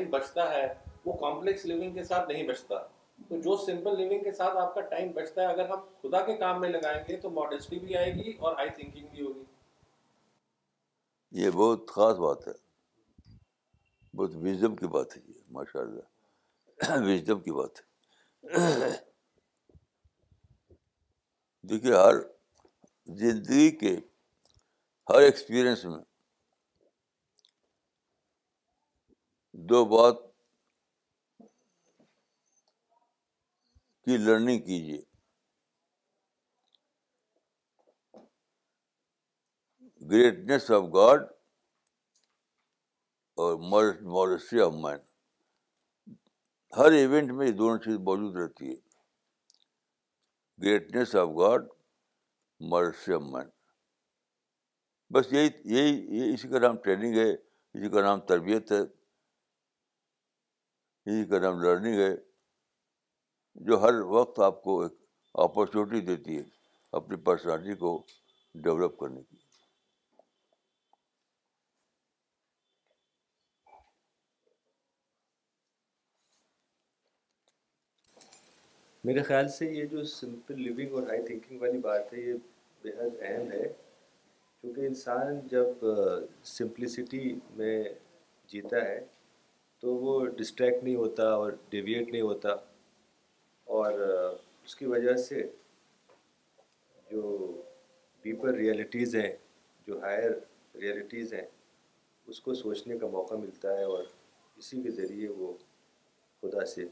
بچتا 0.09 0.51
ہے 0.51 0.65
اگر 5.47 5.69
ہم 5.69 5.79
خدا 6.01 6.21
کے 6.25 6.35
کام 6.37 6.61
میں 6.61 6.69
لگائیں 6.69 7.03
گے 7.07 7.17
تو 7.21 7.29
ماڈیسٹی 7.29 7.79
بھی 7.79 7.95
آئے 7.97 8.13
گی 8.13 8.33
اور 8.39 8.53
دیکھیے 21.63 21.93
ہر 21.93 22.15
زندگی 23.19 23.69
کے 23.77 23.95
ہر 25.09 25.21
ایکسپیرئنس 25.21 25.83
میں 25.85 26.01
دو 29.69 29.83
بات 29.95 30.17
کی 34.05 34.17
لرننگ 34.17 34.65
کیجیے 34.65 35.01
گریٹنیس 40.11 40.69
آف 40.77 40.83
گاڈ 40.93 41.21
اور 43.43 43.55
Morsi 44.05 44.59
of 44.61 44.71
main 44.83 45.11
Hare 46.77 46.91
event 46.91 47.31
میں 47.37 47.45
یہ 47.47 47.51
دونوں 47.57 47.77
چیز 47.83 47.95
موجود 48.05 48.35
رہتی 48.37 48.69
ہے 48.69 48.75
greatness 50.63 51.13
of 51.21 51.27
God 51.39 51.67
mercy 52.71 53.13
of 53.13 53.21
man 53.33 53.49
بس 55.13 55.25
یہی 55.33 55.49
یہی 55.75 55.91
یہ 56.17 56.23
اسی 56.33 56.47
کا 56.51 56.57
نام 56.59 56.75
ٹریننگ 56.83 57.13
ہے 57.17 57.29
اسی 57.31 57.87
کا 57.93 58.01
نام 58.05 58.19
تربیت 58.31 58.65
ہے 58.71 58.81
اسی 58.81 61.23
کا 61.29 61.37
نام 61.39 61.55
لرننگ 61.63 61.97
ہے 62.07 62.13
جو 63.67 63.73
ہر 63.81 63.93
وقت 64.17 64.35
آپ 64.49 64.57
کو 64.63 64.71
ایک 64.83 64.93
اپرچونیٹی 65.45 66.01
دیتی 66.05 66.31
ہے 66.37 66.43
اپنی 66.99 67.15
پرسنالٹی 67.27 67.75
کو 67.85 67.89
ڈیولپ 68.63 68.93
کرنے 68.99 69.21
کی 69.23 69.37
میرے 79.07 79.21
خیال 79.23 79.47
سے 79.51 79.65
یہ 79.69 79.85
جو 79.91 80.03
سمپل 80.09 80.61
لیونگ 80.63 80.93
اور 80.95 81.07
ہائی 81.07 81.21
تھنکنگ 81.25 81.61
والی 81.61 81.77
بات 81.87 82.13
ہے 82.13 82.19
یہ 82.21 82.33
حد 82.99 83.15
اہم 83.21 83.51
ہے 83.51 83.63
کیونکہ 84.61 84.79
انسان 84.87 85.39
جب 85.51 85.83
سمپلسٹی 86.57 87.33
میں 87.55 87.83
جیتا 88.53 88.81
ہے 88.87 88.99
تو 89.79 89.95
وہ 89.95 90.13
ڈسٹریکٹ 90.37 90.83
نہیں 90.83 90.95
ہوتا 90.95 91.27
اور 91.39 91.51
ڈیویٹ 91.69 92.09
نہیں 92.11 92.21
ہوتا 92.21 92.53
اور 93.79 93.99
اس 94.65 94.75
کی 94.75 94.85
وجہ 94.93 95.15
سے 95.27 95.41
جو 97.11 97.35
ڈیپر 98.23 98.53
ریئلٹیز 98.63 99.15
ہیں 99.15 99.31
جو 99.87 99.99
ہائر 100.01 100.31
ریئلٹیز 100.81 101.33
ہیں 101.33 101.45
اس 102.27 102.39
کو 102.41 102.53
سوچنے 102.63 102.97
کا 102.99 103.07
موقع 103.17 103.35
ملتا 103.45 103.77
ہے 103.77 103.83
اور 103.95 104.03
اسی 104.57 104.81
کے 104.83 104.91
ذریعے 105.01 105.27
وہ 105.37 105.53
خدا 106.41 106.65
سے 106.75 106.85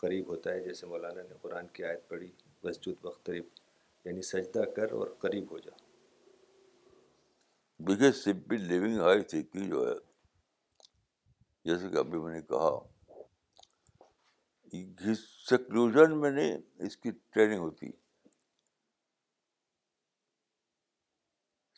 قریب 0.00 0.28
ہوتا 0.28 0.52
ہے 0.52 0.60
جیسے 0.64 0.86
مولانا 0.86 1.22
نے 1.22 1.34
قرآن 1.42 1.66
کی 1.74 1.84
آیت 1.84 2.08
پڑھی 2.08 2.30
یعنی 4.04 4.22
سجدہ 4.22 4.64
کر 4.76 4.90
اور 4.98 5.06
قریب 5.18 5.50
ہو 5.50 5.58
جا 5.58 5.70
سمپل 8.22 8.60
لیونگ 8.68 9.00
آئی 9.08 9.20
جو 9.70 9.78
ہے 9.88 9.94
جیسے 11.70 11.88
کہ 11.90 11.96
ابھی 11.98 12.18
میں 12.22 12.32
نے 12.34 12.40
کہا 12.52 12.74
سکلوژن 15.50 16.10
میں 16.20 16.30
نے 16.30 16.44
اس 16.86 16.96
کی 17.02 17.10
ٹریننگ 17.34 17.60
ہوتی 17.60 17.86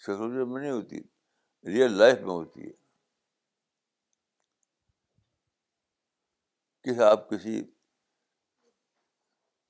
سکلوژن 0.06 0.48
میں 0.52 0.60
نہیں 0.60 0.70
ہوتی 0.70 0.96
ریئل 1.74 1.92
لائف 1.98 2.18
میں 2.20 2.30
ہوتی 2.32 2.60
ہے 2.66 2.72
کہ 6.84 6.90
آپ 7.10 7.28
کسی 7.30 7.60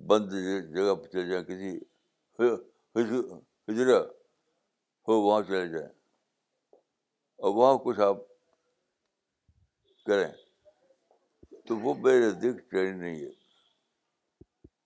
بند 0.06 0.32
جگہ 0.74 0.94
پہ 0.94 1.06
چلے 1.12 1.26
جائیں 1.28 1.44
کسی 1.44 1.76
ہجرا 3.68 3.98
ہو 5.08 5.20
وہاں 5.26 5.42
چلے 5.48 5.66
جائیں 5.68 5.88
اور 7.42 7.54
وہاں 7.54 7.76
کچھ 7.84 8.00
آپ 8.06 8.16
کریں 10.06 10.30
تو 11.68 11.76
وہ 11.78 11.94
بے 12.02 12.18
نزدیک 12.20 12.70
ٹریننگ 12.70 13.00
نہیں 13.00 13.20
ہے 13.24 13.30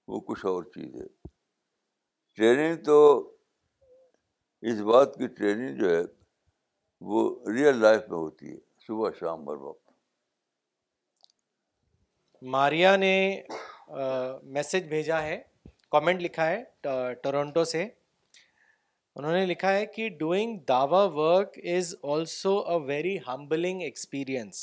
وہ 0.08 0.20
کچھ 0.26 0.44
اور 0.46 0.62
چیز 0.74 0.94
ہے 1.02 1.06
ٹریننگ 2.36 2.82
تو 2.84 2.96
اس 4.70 4.80
بات 4.92 5.14
کی 5.18 5.26
ٹریننگ 5.36 5.76
جو 5.82 5.90
ہے 5.96 6.02
وہ 7.12 7.24
ریئل 7.54 7.80
لائف 7.80 8.00
میں 8.08 8.18
ہوتی 8.18 8.52
ہے 8.52 8.58
صبح 8.86 9.10
شام 9.20 9.48
ہر 9.50 9.56
وقت 9.68 9.80
ماریا 12.54 12.96
نے 12.96 13.12
میسج 13.92 14.84
بھیجا 14.88 15.22
ہے 15.22 15.38
کومنٹ 15.90 16.20
لکھا 16.22 16.46
ہے 16.50 16.62
ٹورنٹو 17.22 17.64
سے 17.72 17.82
انہوں 19.16 19.32
نے 19.32 19.44
لکھا 19.46 19.72
ہے 19.72 19.84
کہ 19.94 20.08
doing 20.18 20.56
Dawa 20.68 21.04
work 21.14 21.58
is 21.74 21.94
also 22.12 22.58
a 22.72 22.78
very 22.86 23.16
humbling 23.26 23.82
experience 23.82 24.62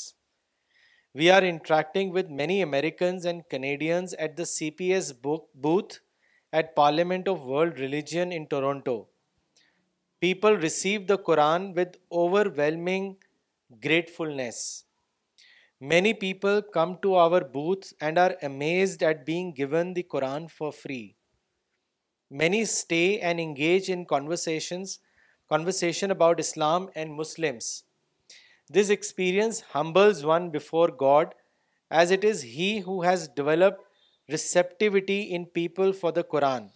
we 1.18 1.30
are 1.30 1.42
interacting 1.42 2.12
with 2.14 2.30
many 2.40 2.62
Americans 2.62 3.26
and 3.26 3.42
Canadians 3.50 4.14
at 4.18 4.36
the 4.38 4.44
C 4.54 4.70
P 4.80 4.92
S 4.94 5.12
book 5.22 5.44
booth 5.62 5.94
at 6.56 6.74
Parliament 6.76 7.28
of 7.28 7.40
World 7.46 7.78
Religion 7.80 8.32
in 8.36 8.44
Toronto 8.50 9.02
people 10.20 10.56
receive 10.60 11.00
the 11.08 11.16
Quran 11.26 11.72
with 11.76 11.96
overwhelming 12.56 13.12
gratefulness 13.84 14.62
Many 15.82 16.12
people 16.12 16.60
come 16.60 16.98
to 17.00 17.14
our 17.14 17.42
booths 17.42 17.94
and 18.02 18.18
are 18.18 18.36
amazed 18.42 19.02
at 19.02 19.24
being 19.24 19.52
given 19.52 19.94
the 19.94 20.02
Quran 20.02 20.50
for 20.50 20.72
free. 20.72 21.14
Many 22.30 22.66
stay 22.66 23.18
and 23.18 23.40
engage 23.40 23.88
in 23.88 24.04
conversation 24.04 24.98
about 26.10 26.38
Islam 26.38 26.90
and 26.94 27.14
Muslims. 27.14 27.84
This 28.68 28.90
experience 28.90 29.62
humbles 29.72 30.22
one 30.22 30.50
before 30.50 30.88
God, 30.88 31.34
as 31.90 32.10
it 32.10 32.24
is 32.24 32.42
He 32.42 32.80
who 32.80 33.00
has 33.00 33.28
developed 33.28 33.80
receptivity 34.28 35.22
in 35.22 35.46
people 35.46 35.94
for 35.94 36.12
the 36.12 36.24
Quran. 36.24 36.72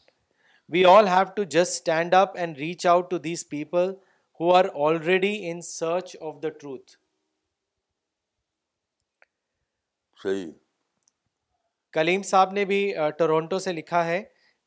We 0.67 0.87
all 0.87 1.05
have 1.05 1.35
to 1.35 1.45
just 1.45 1.75
stand 1.75 2.15
up 2.15 2.37
and 2.39 2.57
reach 2.57 2.87
out 2.87 3.11
to 3.11 3.19
these 3.19 3.45
people 3.45 3.99
who 4.39 4.49
are 4.49 4.69
already 4.69 5.47
in 5.47 5.61
search 5.61 6.17
of 6.23 6.41
the 6.41 6.53
truth. 6.53 6.93
صحیح 10.25 10.51
کلیم 11.95 12.23
صاحب 12.31 12.53
نے 12.53 12.65
بھی 12.69 12.79
Toronto 13.19 13.59
سے 13.65 13.73
لکھا 13.73 14.05
ہے 14.07 14.23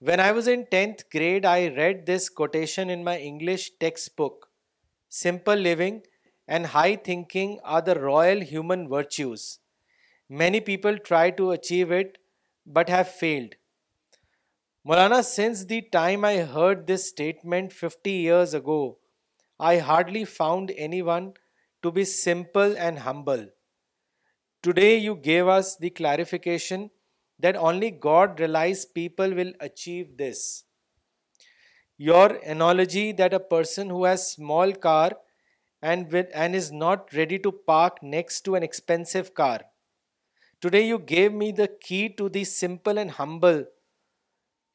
when 0.07 0.19
I 0.19 0.33
was 0.33 0.49
in 0.49 0.61
tenth 0.71 1.03
grade 1.13 1.45
I 1.51 1.69
read 1.75 2.07
this 2.07 2.29
quotation 2.39 2.89
in 2.95 3.03
my 3.05 3.27
English 3.27 3.69
textbook 4.21 4.45
simple 5.23 5.61
living 5.67 5.99
and 6.55 6.65
high 6.73 6.95
thinking 7.07 7.55
are 7.75 7.81
the 7.87 7.95
royal 7.95 8.41
human 8.51 8.85
virtues 8.91 9.45
many 10.43 10.59
people 10.69 10.97
try 11.07 11.31
to 11.39 11.49
achieve 11.51 11.93
it 11.99 12.17
but 12.77 12.89
have 12.89 13.03
failed 13.19 13.55
Maulana 14.89 15.21
since 15.35 15.69
the 15.69 15.79
time 15.97 16.25
I 16.25 16.41
heard 16.53 16.87
this 16.89 17.05
statement 17.05 17.73
fifty 17.81 18.13
years 18.25 18.55
ago 18.55 18.79
I 19.69 19.79
hardly 19.87 20.23
found 20.37 20.71
anyone 21.11 21.29
to 21.81 21.91
be 21.99 22.03
simple 22.13 22.75
and 22.77 22.99
humble 23.05 23.45
Today 24.67 24.97
you 24.97 25.15
gave 25.15 25.47
us 25.47 25.77
the 25.77 25.89
clarification 25.89 26.89
that 27.39 27.55
only 27.55 27.89
God 27.89 28.37
realized 28.37 28.93
people 28.93 29.33
will 29.33 29.53
achieve 29.61 30.17
this. 30.17 30.65
Your 31.97 32.35
analogy 32.55 33.13
that 33.13 33.33
a 33.33 33.39
person 33.39 33.89
who 33.89 34.03
has 34.03 34.29
small 34.29 34.73
car 34.73 35.13
and 35.81 36.13
is 36.13 36.69
not 36.73 37.13
ready 37.13 37.39
to 37.39 37.51
park 37.53 38.03
next 38.03 38.41
to 38.41 38.55
an 38.55 38.63
expensive 38.63 39.33
car. 39.33 39.61
Today 40.59 40.85
you 40.85 40.99
gave 40.99 41.31
me 41.31 41.53
the 41.53 41.69
key 41.69 42.09
to 42.15 42.27
the 42.27 42.43
simple 42.43 42.97
and 42.97 43.11
humble. 43.11 43.63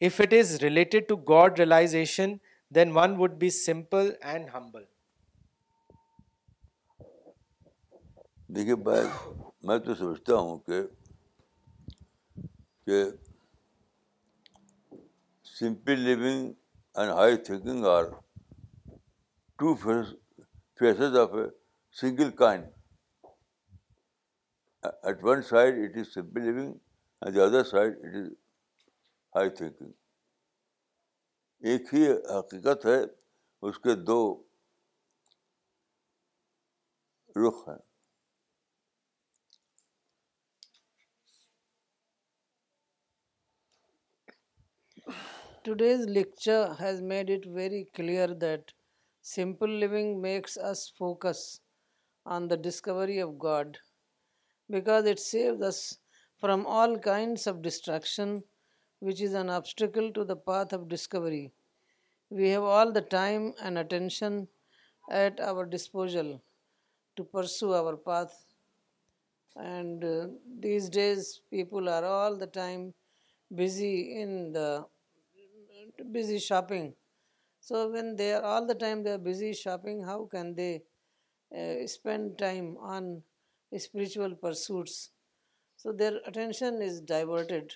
If 0.01 0.21
it 0.21 0.33
is 0.33 0.63
related 0.63 1.07
to 1.09 1.19
God 1.19 1.59
realization, 1.59 2.41
then 2.71 2.95
one 2.95 3.19
would 3.19 3.39
be 3.39 3.51
simple 3.51 4.13
and 4.23 4.49
humble. 4.49 4.81
دیکھیے 8.55 8.75
میں 9.69 9.79
تو 9.85 9.95
سمجھتا 9.95 10.35
ہوں 10.37 10.59
کہ 10.67 10.81
کہ 12.87 13.03
simple 15.59 16.01
living 16.07 16.51
and 16.99 17.13
high 17.19 17.37
thinking 17.47 17.85
are 17.93 18.05
two 19.59 19.75
faces 20.81 21.17
of 21.21 21.35
a 21.39 21.45
single 22.01 22.31
coin 22.43 22.65
at 24.83 25.25
one 25.25 25.43
side 25.51 25.79
it 25.85 25.97
is 26.01 26.13
simple 26.15 26.43
living 26.51 26.75
and 27.23 27.35
the 27.37 27.41
other 27.43 27.65
side 27.71 27.95
it 28.05 28.15
is 28.17 28.27
high 29.37 29.51
thinking 29.61 29.93
ایک 31.71 31.95
ہی 31.95 32.05
حقیقت 32.39 32.85
ہے 32.87 32.99
اس 33.69 33.79
کے 33.87 33.95
دو 34.13 34.21
رخ 37.47 37.69
ہیں 37.69 37.79
Today's 45.65 46.07
lecture 46.07 46.75
has 46.77 47.01
made 47.01 47.31
it 47.31 47.45
very 47.45 47.87
clear 47.95 48.27
that 48.27 48.73
simple 49.21 49.69
living 49.69 50.21
makes 50.21 50.57
us 50.57 50.93
focus 50.99 51.61
on 52.27 52.49
the 52.49 52.57
discovery 52.57 53.21
of 53.21 53.39
God, 53.39 53.79
because 54.69 55.07
it 55.07 55.21
saves 55.21 55.63
us 55.63 55.99
from 56.41 56.67
all 56.67 56.99
kinds 56.99 57.47
of 57.47 57.63
distraction, 57.63 58.43
which 58.99 59.23
is 59.23 59.35
an 59.35 59.51
obstacle 59.51 60.11
to 60.11 60.25
the 60.25 60.35
path 60.35 60.73
of 60.73 60.89
discovery. 60.89 61.53
We 62.29 62.49
have 62.49 62.65
all 62.65 62.91
the 62.91 63.01
time 63.01 63.55
and 63.63 63.79
attention 63.79 64.49
at 65.13 65.39
our 65.39 65.65
disposal 65.65 66.43
to 67.15 67.23
pursue 67.23 67.73
our 67.73 67.97
path, 67.97 68.47
and 69.55 70.05
uh, 70.05 70.27
these 70.59 70.89
days 70.89 71.41
people 71.53 71.89
are 71.89 72.05
all 72.05 72.37
the 72.37 72.49
time 72.49 72.93
busy 73.55 74.21
in 74.21 74.53
the 74.53 74.85
busy 76.11 76.39
shopping. 76.39 76.95
So 77.61 77.91
when 77.91 78.17
they 78.17 78.33
are 78.33 78.43
all 78.43 78.67
the 78.67 78.75
time 78.75 79.03
they 79.03 79.13
are 79.13 79.19
busy 79.19 79.53
shopping, 79.53 80.03
how 80.03 80.29
can 80.31 80.55
they 80.55 80.83
uh, 81.57 81.87
spend 81.87 82.39
time 82.39 82.77
on 82.81 83.23
spiritual 83.79 84.35
pursuits? 84.35 85.11
So 85.77 85.93
their 85.93 86.19
attention 86.27 86.83
is 86.83 87.01
diverted, 87.01 87.75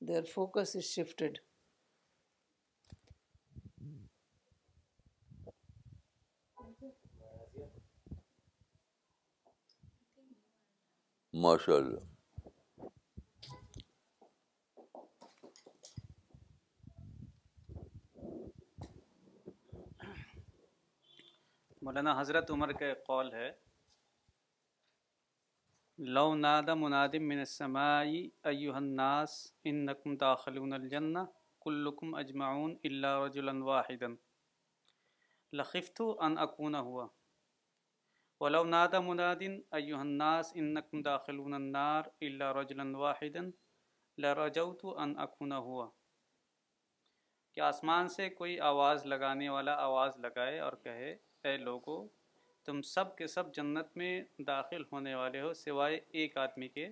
their 0.00 0.22
focus 0.22 0.74
is 0.74 0.90
shifted. 0.90 1.40
MashaAllah. 11.34 12.00
مولانا 21.84 22.12
حضرت 22.18 22.50
عمر 22.50 22.70
کا 22.80 22.86
ایک 22.86 23.02
قول 23.06 23.32
ہے 23.32 23.50
لو 26.18 26.22
نادا 26.34 26.74
منادم 26.82 27.26
من 27.28 27.38
السمائی 27.38 28.22
ایوہ 28.50 28.76
الناس 28.76 29.34
income 29.70 30.14
داخلون 30.22 30.72
الجنہ 30.72 31.24
کلکم 31.64 32.14
اجمعون 32.22 32.74
الا 32.90 33.10
رجلا 33.24 33.52
واحدا 33.64 34.06
لخفتو 35.60 36.06
ان 36.28 36.38
اکون 36.46 36.74
ہوا 36.86 37.06
ولو 38.40 38.64
نادا 38.64 38.98
نادہ 38.98 39.00
منادن 39.10 39.58
الناس 39.98 40.52
انکم 40.62 41.02
داخلون 41.10 41.54
النار 41.60 42.04
الا 42.28 42.50
النار 42.78 43.22
اللہ 43.22 44.18
لرجوتو 44.26 44.96
ان 45.02 45.14
اکون 45.26 45.52
ہوا 45.68 45.88
کہ 47.54 47.60
آسمان 47.70 48.08
سے 48.18 48.28
کوئی 48.42 48.58
آواز 48.72 49.06
لگانے 49.14 49.48
والا 49.58 49.76
آواز 49.86 50.18
لگائے 50.22 50.58
اور 50.68 50.72
کہے 50.84 51.14
اے 51.48 51.56
لوگو 51.58 51.96
تم 52.64 52.80
سب 52.90 53.16
کے 53.16 53.26
سب 53.26 53.54
جنت 53.54 53.96
میں 54.02 54.12
داخل 54.46 54.82
ہونے 54.92 55.14
والے 55.14 55.40
ہو 55.40 55.52
سوائے 55.54 55.98
ایک 56.20 56.36
آدمی 56.44 56.68
کے 56.68 56.88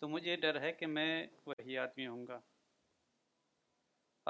تو 0.00 0.08
مجھے 0.08 0.36
ڈر 0.42 0.60
ہے 0.60 0.70
کہ 0.72 0.86
میں 0.96 1.26
وہی 1.46 1.78
آدمی 1.84 2.06
ہوں 2.06 2.26
گا 2.26 2.38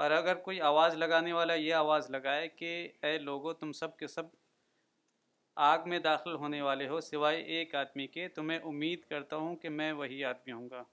اور 0.01 0.11
اگر 0.11 0.35
کوئی 0.47 0.61
آواز 0.71 0.95
لگانے 0.97 1.33
والا 1.33 1.53
یہ 1.53 1.73
آواز 1.75 2.09
لگائے 2.11 2.47
کہ 2.55 2.71
اے 3.05 3.17
لوگو 3.17 3.53
تم 3.61 3.71
سب 3.81 3.95
کے 3.97 4.07
سب 4.07 4.25
آگ 5.69 5.87
میں 5.89 5.99
داخل 6.09 6.35
ہونے 6.43 6.61
والے 6.61 6.87
ہو 6.87 6.99
سوائے 7.11 7.41
ایک 7.57 7.75
آدمی 7.75 8.07
کے 8.17 8.27
تو 8.35 8.43
میں 8.43 8.59
امید 8.73 9.03
کرتا 9.09 9.35
ہوں 9.43 9.55
کہ 9.63 9.69
میں 9.69 9.91
وہی 10.01 10.23
آدمی 10.25 10.51
ہوں 10.53 10.69
گا 10.69 10.83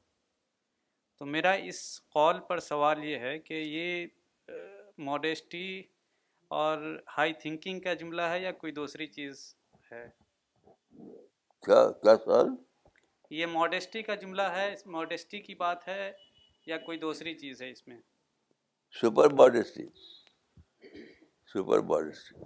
تو 1.18 1.26
میرا 1.26 1.50
اس 1.70 1.80
قول 2.18 2.40
پر 2.48 2.60
سوال 2.72 3.04
یہ 3.04 3.18
ہے 3.28 3.38
کہ 3.48 3.54
یہ 3.66 4.06
موڈیسٹی 5.10 5.66
اور 6.56 6.78
ہائی 7.16 7.32
تھنکنگ 7.40 7.80
کا 7.80 7.92
جملہ 8.00 8.22
ہے 8.30 8.40
یا 8.42 8.50
کوئی 8.60 8.72
دوسری 8.72 9.06
چیز 9.06 9.40
ہے 9.92 10.06
کیا 11.66 11.82
کیا 12.02 12.16
سوال 12.24 12.46
یہ 13.38 13.46
ماڈیسٹی 13.54 14.02
کا 14.02 14.14
جملہ 14.22 14.42
ہے 14.56 14.74
ماڈیسٹی 14.96 15.40
کی 15.42 15.54
بات 15.54 15.86
ہے 15.88 16.10
یا 16.66 16.76
کوئی 16.86 16.98
دوسری 16.98 17.34
چیز 17.38 17.60
ہے 17.62 17.70
اس 17.70 17.86
میں 17.88 17.96
سپر 19.00 19.08
سپر 19.10 19.34
ماڈیسٹی 19.40 19.82
ماڈیسٹی 21.70 22.44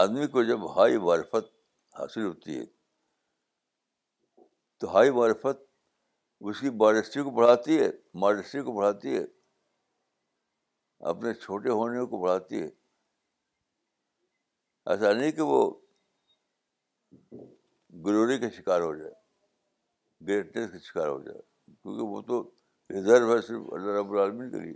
آدمی 0.00 0.26
کو 0.36 0.42
جب 0.44 0.66
ہائی 0.76 0.96
وارفت 1.08 1.46
حاصل 1.98 2.24
ہوتی 2.24 2.58
ہے 2.58 2.64
تو 4.80 4.92
ہائی 4.96 5.10
وارفت 5.18 5.62
اس 6.50 6.60
کی 6.60 6.70
ماڈیسٹی 6.84 7.22
کو 7.22 7.30
بڑھاتی 7.40 7.78
ہے 7.80 7.88
ماڈیسٹی 8.24 8.60
کو 8.62 8.72
بڑھاتی 8.76 9.16
ہے 9.16 9.24
اپنے 11.10 11.32
چھوٹے 11.34 11.70
ہونے 11.70 12.04
کو 12.10 12.20
بڑھاتی 12.22 12.62
ہے 12.62 12.68
ایسا 14.90 15.12
نہیں 15.12 15.32
کہ 15.32 15.42
وہ 15.42 15.60
گلوری 18.04 18.38
کا 18.38 18.48
شکار 18.56 18.80
ہو 18.80 18.94
جائے 18.94 19.12
گریٹنیس 20.26 20.70
کا 20.70 20.78
شکار 20.88 21.08
ہو 21.08 21.18
جائے 21.22 21.38
کیونکہ 21.72 22.02
وہ 22.02 22.20
تو 22.28 22.42
ریزرو 22.92 23.34
ہے 23.34 23.40
صرف 23.46 23.72
اللہ 23.72 23.98
رب 24.00 24.10
العالمین 24.12 24.50
کے 24.50 24.58
لیے 24.64 24.74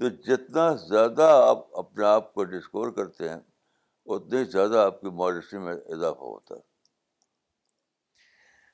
تو 0.00 0.08
جتنا 0.26 0.72
زیادہ 0.88 1.22
آپ 1.48 1.78
اپنے 1.78 2.04
آپ 2.06 2.32
کو 2.34 2.44
ڈسکور 2.54 2.90
کرتے 2.96 3.28
ہیں 3.28 3.38
اتنے 4.16 4.42
زیادہ 4.52 4.78
آپ 4.86 5.00
کی 5.00 5.10
معاشرے 5.14 5.58
میں 5.60 5.74
اضافہ 5.74 6.24
ہوتا 6.24 6.54
ہے 6.54 6.66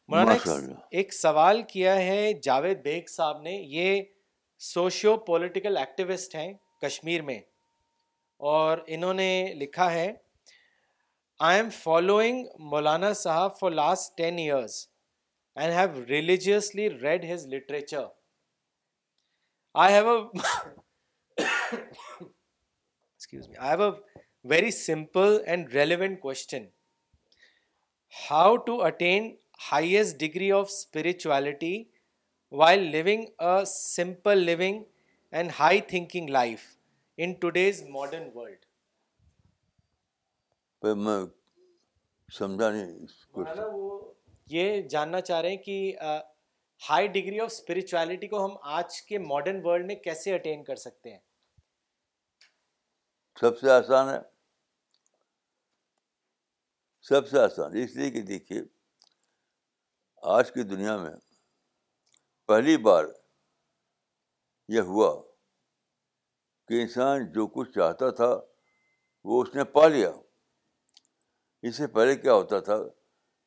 مولانا 0.08 0.74
ایک 1.00 1.12
سوال 1.14 1.62
کیا 1.72 1.94
ہے 1.96 2.32
جاوید 2.42 2.82
بیگ 2.82 3.06
صاحب 3.12 3.40
نے 3.42 3.52
یہ 3.52 4.02
سوشیو 4.72 5.16
پولیٹیکل 5.26 5.76
ایکٹیوسٹ 5.76 6.34
ہیں 6.34 6.52
کشمیر 6.80 7.22
میں 7.22 7.38
اور 8.50 8.78
انہوں 8.94 9.14
نے 9.14 9.26
لکھا 9.60 9.90
ہے 9.92 10.10
آئی 11.48 11.58
ایم 11.58 11.68
فالوئنگ 11.82 12.46
مولانا 12.70 13.12
صاحب 13.22 13.58
for 13.58 13.70
last 13.70 14.16
ten 14.18 14.38
years 14.38 14.76
and 15.56 15.72
have 15.74 16.04
religiously 16.08 16.88
read 17.02 17.24
his 17.32 17.46
literature 17.54 18.04
I 19.84 19.94
have 19.94 20.10
a 21.38 21.46
I 23.58 23.76
have 23.76 23.90
a 23.90 24.20
very 24.54 24.70
simple 24.80 25.38
and 25.46 25.74
relevant 25.74 26.20
question 26.20 26.64
how 28.30 28.56
to 28.66 28.80
attain 28.86 29.34
highest 29.70 30.18
degree 30.20 30.50
of 30.60 30.66
spirituality 30.70 31.82
while 32.58 32.80
living 32.90 33.06
living 33.06 33.24
a 33.40 33.64
simple 33.66 34.48
and 34.58 35.50
high 35.58 35.80
thinking 35.92 36.28
life 36.38 36.60
in 37.24 37.32
today's 37.40 37.82
modern 37.94 38.28
world 38.34 38.64
یہ 44.52 44.80
جاننا 44.90 45.20
چاہ 45.20 45.40
رہے 45.40 45.48
ہیں 45.50 45.56
کہ 45.62 45.76
high 46.88 47.06
degree 47.16 47.40
of 47.40 47.50
spirituality 47.52 48.28
کو 48.28 48.44
ہم 48.44 48.56
آج 48.78 49.00
کے 49.08 49.18
ماڈرن 49.26 49.60
ورلڈ 49.64 49.86
میں 49.86 49.94
کیسے 50.04 50.34
اٹین 50.34 50.64
کر 50.64 50.76
سکتے 50.86 51.10
ہیں 51.10 51.18
سب 53.40 53.58
سے 53.58 53.70
آسان 53.70 54.08
ہے 54.14 54.18
سب 57.08 57.28
سے 57.28 57.38
آسان 57.40 57.76
اس 57.82 57.96
لیے 57.96 58.10
کہ 58.10 58.22
دیکھیے 58.32 58.62
آج 60.36 60.52
کی 60.52 60.62
دنیا 60.74 60.96
میں 60.96 61.12
پہلی 62.48 62.76
بار 62.86 63.04
یہ 64.74 64.80
ہوا 64.90 65.10
کہ 66.68 66.80
انسان 66.82 67.26
جو 67.32 67.46
کچھ 67.54 67.70
چاہتا 67.74 68.10
تھا 68.18 68.28
وہ 69.28 69.42
اس 69.42 69.54
نے 69.54 69.64
پا 69.76 69.86
لیا 69.88 70.10
اس 71.68 71.76
سے 71.76 71.86
پہلے 71.94 72.16
کیا 72.16 72.34
ہوتا 72.34 72.58
تھا 72.66 72.76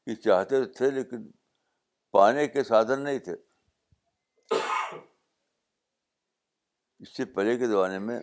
کہ 0.06 0.16
چاہتے 0.24 0.64
تو 0.64 0.72
تھے 0.78 0.90
لیکن 0.92 1.28
پانے 2.18 2.48
کے 2.48 2.64
سادھن 2.64 3.04
نہیں 3.04 3.20
تھے 3.28 3.36
اس 7.00 7.16
سے 7.18 7.26
پہلے 7.36 7.58
کے 7.58 7.68
زمانے 7.68 8.00
میں 8.10 8.20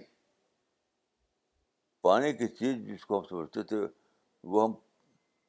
پانی 2.08 2.32
کی 2.36 2.46
چیز 2.60 2.76
جس 2.86 3.04
کو 3.06 3.18
ہم 3.18 3.24
سمجھتے 3.28 3.62
تھے 3.72 3.76
وہ 4.54 4.62
ہم 4.64 4.72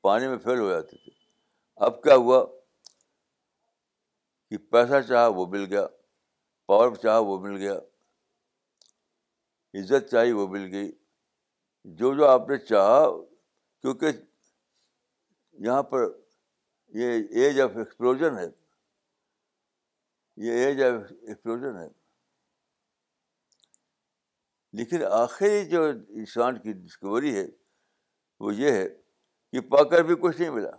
پانی 0.10 0.28
میں 0.28 0.38
فیل 0.44 0.60
ہو 0.60 0.70
جاتے 0.70 0.98
تھے 1.04 1.12
اب 1.86 2.02
کیا 2.04 2.16
ہوا 2.16 2.44
کہ 4.50 4.58
پیسہ 4.72 5.02
چاہا 5.08 5.28
وہ 5.36 5.46
مل 5.52 5.66
گیا 5.70 5.86
پاور 6.68 6.96
چاہا 7.02 7.18
وہ 7.26 7.38
مل 7.42 7.58
گیا 7.62 7.74
عزت 9.80 10.10
چاہی 10.12 10.32
وہ 10.32 10.48
مل 10.48 10.70
گئی 10.74 10.92
جو 11.98 12.14
جو 12.18 12.28
آپ 12.28 12.50
نے 12.50 12.58
چاہا 12.66 13.04
کیونکہ 13.82 14.08
یہاں 15.66 15.84
پر 15.92 16.06
یہ 17.00 17.12
ایج 17.42 17.60
آف 17.62 17.76
ایکسپلوژن 17.78 18.38
ہے 18.38 18.46
یہ 20.46 20.66
ایج 20.66 20.82
آف 20.84 21.12
ایکسپلوژن 21.28 21.78
ہے 21.80 21.88
لیکن 24.78 25.04
آخری 25.18 25.66
جو 25.70 25.84
انسان 25.86 26.58
کی 26.62 26.74
ڈسکوری 26.84 27.36
ہے 27.36 27.46
وہ 28.46 28.54
یہ 28.56 28.72
ہے 28.72 28.88
کہ 29.52 29.62
پا 29.70 29.84
کر 29.90 30.04
بھی 30.04 30.16
کچھ 30.22 30.40
نہیں 30.40 30.50
ملا 30.56 30.72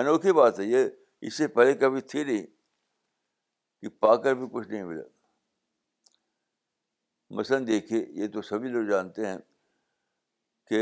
انوکھی 0.00 0.32
بات 0.32 0.58
ہے 0.60 0.64
یہ 0.64 0.88
اس 1.26 1.34
سے 1.38 1.46
پہلے 1.48 1.74
کبھی 1.80 2.00
تھی 2.12 2.22
نہیں 2.24 2.46
کہ 3.80 3.88
پا 4.04 4.14
کر 4.22 4.34
بھی 4.34 4.46
کچھ 4.52 4.68
نہیں 4.68 4.84
ملا 4.84 5.02
مثلاً 7.40 7.66
دیکھیے 7.66 8.04
یہ 8.22 8.28
تو 8.32 8.42
سبھی 8.48 8.68
لوگ 8.68 8.88
جانتے 8.90 9.26
ہیں 9.26 9.36
کہ 10.70 10.80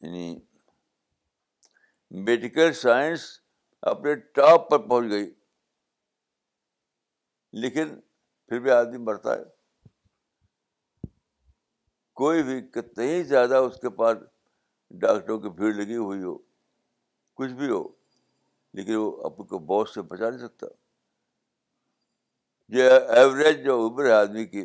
یعنی 0.00 0.24
میڈیکل 2.24 2.72
سائنس 2.82 3.24
اپنے 3.92 4.14
ٹاپ 4.40 4.68
پر 4.70 4.78
پہنچ 4.88 5.10
گئی 5.12 5.30
لیکن 7.62 7.98
پھر 8.48 8.60
بھی 8.66 8.70
آدمی 8.70 8.98
مرتا 9.04 9.36
ہے 9.38 11.08
کوئی 12.22 12.42
بھی 12.50 12.60
کتنے 12.74 13.06
ہی 13.14 13.22
زیادہ 13.32 13.56
اس 13.68 13.80
کے 13.80 13.90
پاس 14.02 14.16
ڈاکٹروں 15.00 15.38
کی 15.40 15.48
بھیڑ 15.56 15.72
لگی 15.74 15.96
ہوئی 15.96 16.22
ہو 16.22 16.36
کچھ 17.36 17.52
بھی 17.58 17.68
ہو 17.70 17.82
لیکن 18.76 18.94
وہ 18.96 19.10
اپنے 19.26 19.58
باس 19.66 19.94
سے 19.94 20.02
بچا 20.10 20.28
نہیں 20.28 20.46
سکتا 20.46 20.66
یہ 22.76 22.90
ایوریج 23.18 23.64
جو 23.64 23.78
عمر 23.86 24.04
ہے 24.06 24.10
آدمی 24.12 24.44
کی 24.46 24.64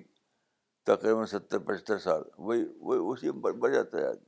تقریباً 0.85 1.25
ستر 1.31 1.59
پچہتر 1.67 1.97
سال 1.99 2.21
وہی 2.37 2.63
وہی 2.79 2.99
اسی 3.13 3.29
عمر 3.29 3.51
بڑھ 3.65 3.73
جاتا 3.73 3.97
ہے 3.97 4.05
آدمی 4.07 4.25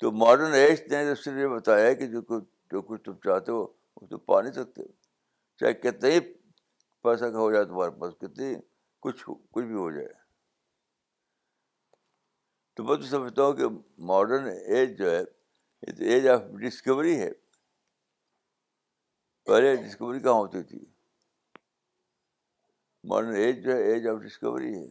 تو 0.00 0.10
ماڈرن 0.24 0.54
ایج 0.54 0.80
نے 0.92 1.10
اس 1.10 1.26
یہ 1.26 1.46
بتایا 1.48 1.92
کہ 2.00 2.06
جو 2.16 2.22
کچھ 2.82 3.02
تم 3.04 3.12
چاہتے 3.24 3.52
ہو 3.52 3.60
وہ 3.62 4.06
تم 4.06 4.18
پا 4.26 4.40
نہیں 4.40 4.52
سکتے 4.52 4.82
چاہے 5.60 5.72
کتنے 5.82 6.10
ہی 6.12 6.20
پیسہ 7.02 7.24
کا 7.24 7.38
ہو 7.38 7.52
جائے 7.52 7.64
تمہارے 7.64 7.98
پاس 8.00 8.14
کتنے 8.20 8.54
کچھ 9.02 9.24
کچھ 9.28 9.64
بھی 9.64 9.74
ہو 9.74 9.90
جائے 9.90 10.12
تو 12.74 12.84
میں 12.84 12.96
تو 12.98 13.06
سمجھتا 13.08 13.42
ہوں 13.42 13.52
کہ 13.56 13.64
ماڈرن 14.06 14.46
ایج 14.74 14.96
جو 14.98 15.10
ہے 15.10 15.20
یہ 15.86 15.92
تو 15.96 16.04
ایج 16.12 16.26
آف 16.28 16.40
ڈسکوری 16.60 17.16
ہے 17.20 17.30
پہلے 19.46 19.74
ڈسکوری 19.76 20.20
کہاں 20.20 20.32
ہوتی 20.34 20.62
تھی 20.70 20.84
ماڈرن 23.12 23.34
ایج 23.42 23.62
جو 23.64 23.74
ہے 23.76 23.92
ایج 23.92 24.06
آف 24.08 24.16
ڈسکوری 24.24 24.74
ہے 24.78 24.84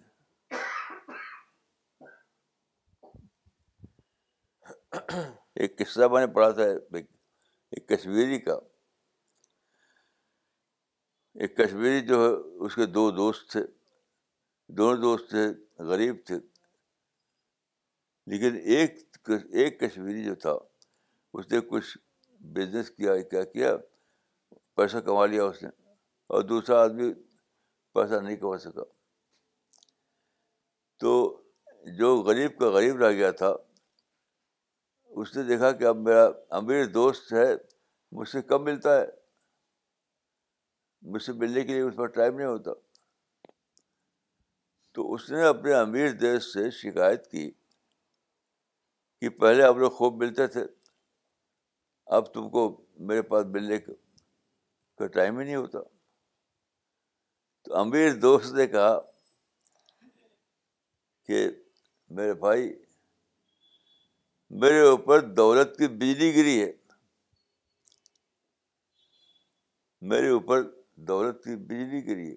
ایک 5.64 5.78
قصہ 5.78 6.08
میں 6.12 6.26
نے 6.26 6.34
پڑھا 6.34 6.50
تھا 6.58 6.64
ایک 6.98 7.88
کشمیری 7.90 8.40
کا 8.40 8.58
ایک 11.42 11.56
کشمیری 11.58 12.02
جو 12.08 12.20
ہے 12.26 12.34
اس 12.66 12.76
کے 12.76 12.86
دو 12.98 13.10
دوست 13.22 13.52
تھے 13.52 13.62
دونوں 14.78 15.02
دوست 15.02 15.30
تھے 15.30 15.48
غریب 15.90 16.16
تھے 16.26 16.36
لیکن 18.32 18.56
ایک 18.74 19.30
ایک 19.58 19.80
کشمیری 19.80 20.24
جو 20.24 20.36
تھا 20.44 20.52
اس 21.38 21.52
نے 21.52 21.60
کچھ 21.70 21.98
بزنس 22.58 22.90
کیا 22.92 23.16
کیا 23.32 23.44
کیا 23.44 23.76
پیسہ 24.76 24.98
کما 25.06 25.26
لیا 25.26 25.44
اس 25.44 25.62
نے 25.64 25.70
اور 26.34 26.42
دوسرا 26.52 26.82
آدمی 26.84 27.12
پیسہ 27.94 28.20
نہیں 28.22 28.36
کما 28.38 28.58
سکا 28.58 28.84
تو 31.00 31.12
جو 31.98 32.16
غریب 32.24 32.58
کا 32.60 32.70
غریب 32.72 32.98
رہ 33.04 33.12
گیا 33.16 33.32
تھا 33.42 33.54
اس 35.22 35.36
نے 35.36 35.44
دیکھا 35.48 35.72
کہ 35.80 35.84
اب 35.86 35.98
میرا 36.06 36.26
امیر 36.58 36.86
دوست 36.94 37.34
ہے 37.34 37.48
مجھ 38.20 38.28
سے 38.30 38.42
کم 38.52 38.64
ملتا 38.64 39.00
ہے 39.00 39.06
مجھ 41.12 41.22
سے 41.24 41.34
ملنے 41.42 41.64
کے 41.64 41.74
لیے 41.74 41.82
اس 41.82 41.96
پر 41.96 42.08
ٹائم 42.18 42.38
نہیں 42.38 42.48
ہوتا 42.48 42.72
تو 44.96 45.14
اس 45.14 45.30
نے 45.32 45.44
اپنے 45.46 45.74
امیر 45.74 46.12
دیش 46.24 46.44
سے 46.54 46.70
شکایت 46.80 47.28
کی 47.32 47.50
کہ 49.24 49.30
پہلے 49.42 49.64
آپ 49.64 49.76
لوگ 49.82 49.90
خوب 49.98 50.16
ملتے 50.22 50.46
تھے 50.54 50.62
اب 52.16 52.26
تم 52.34 52.48
کو 52.52 52.62
میرے 53.08 53.22
پاس 53.28 53.46
ملنے 53.52 53.78
کا 53.80 55.06
ٹائم 55.14 55.38
ہی 55.40 55.44
نہیں 55.44 55.56
ہوتا 55.56 55.80
تو 57.66 57.76
امیر 57.80 58.16
دوست 58.22 58.54
نے 58.54 58.66
کہا 58.74 58.98
کہ 61.28 61.46
میرے 62.18 62.34
بھائی 62.42 62.68
میرے 64.62 64.82
اوپر 64.88 65.22
دولت 65.40 65.78
کی 65.78 65.88
بجلی 66.02 66.34
گری 66.36 66.60
ہے 66.62 66.72
میرے 70.12 70.30
اوپر 70.32 70.64
دولت 71.14 71.44
کی 71.44 71.56
بجلی 71.72 72.06
گری 72.08 72.30
ہے 72.30 72.36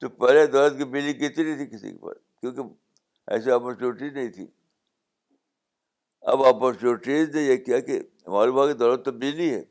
تو 0.00 0.08
پہلے 0.24 0.46
دولت 0.56 0.78
کی 0.78 0.84
بجلی 0.94 1.20
گرتی 1.20 1.42
نہیں 1.42 1.64
تھی 1.64 1.66
کسی 1.76 1.90
کے 1.92 1.98
پاس 2.06 2.22
کیونکہ 2.40 3.30
ایسی 3.32 3.50
اپورچونیٹی 3.58 4.10
نہیں 4.20 4.32
تھی 4.38 4.46
اب 6.28 6.64
نے 7.06 7.42
یہ 7.42 7.56
کیا 7.64 7.78
کہ 7.80 7.98
ہمارے 8.26 8.72
دولت 8.78 9.04
تو 9.04 9.12
بجلی 9.12 9.52
ہے 9.54 9.62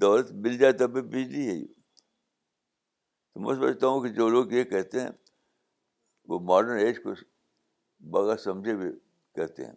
دولت 0.00 0.30
مل 0.46 0.56
جائے 0.58 0.72
تب 0.80 0.90
بھی 0.92 1.00
بجلی 1.16 1.46
ہے 1.48 1.56
میں 3.40 3.54
سمجھتا 3.54 3.86
ہوں 3.86 4.00
کہ 4.02 4.08
جو 4.14 4.28
لوگ 4.28 4.52
یہ 4.52 4.64
کہتے 4.74 5.00
ہیں 5.00 5.08
وہ 6.28 6.38
ماڈرن 6.52 6.78
ایج 6.86 6.98
کو 7.02 7.12
بغیر 8.14 8.36
سمجھے 8.36 8.74
بھی 8.76 8.88
کہتے 9.36 9.64
ہیں 9.64 9.72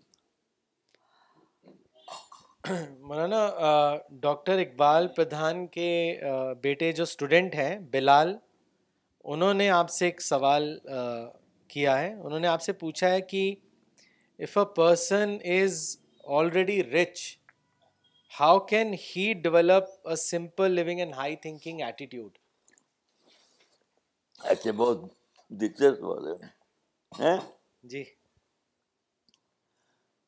مولانا 3.10 3.38
ڈاکٹر 4.22 4.58
اقبال 4.60 5.08
پردھان 5.16 5.66
کے 5.68 5.88
بیٹے 6.64 6.92
جو 6.98 7.04
اسٹوڈنٹ 7.04 7.56
ہیں 7.56 7.78
بلال 7.92 8.36
انہوں 9.34 9.54
نے 9.54 9.70
آپ 9.70 9.90
سے 9.92 10.06
ایک 10.06 10.22
سوال 10.22 10.68
کیا 11.70 12.00
ہے 12.00 12.14
انہوں 12.14 12.40
نے 12.40 12.48
آپ 12.48 12.62
سے 12.62 12.74
پوچھا 12.84 13.10
ہے 13.12 13.22
کہ 13.32 13.54
if 14.44 14.58
a 14.58 14.64
person 14.76 15.36
is 15.54 15.74
already 16.38 16.82
rich 16.84 17.20
how 18.40 18.60
can 18.70 18.94
he 19.00 19.26
develop 19.42 20.08
a 20.10 20.16
simple 20.22 20.72
living 20.76 21.00
and 21.00 21.14
high 21.16 21.36
thinking 21.44 21.82
attitude 21.86 22.38
ایسے 24.50 24.72
بہت 24.80 25.02
دلچسپ 25.62 26.00
سوال 26.02 26.34
ہے 27.20 27.36
جی 27.90 28.04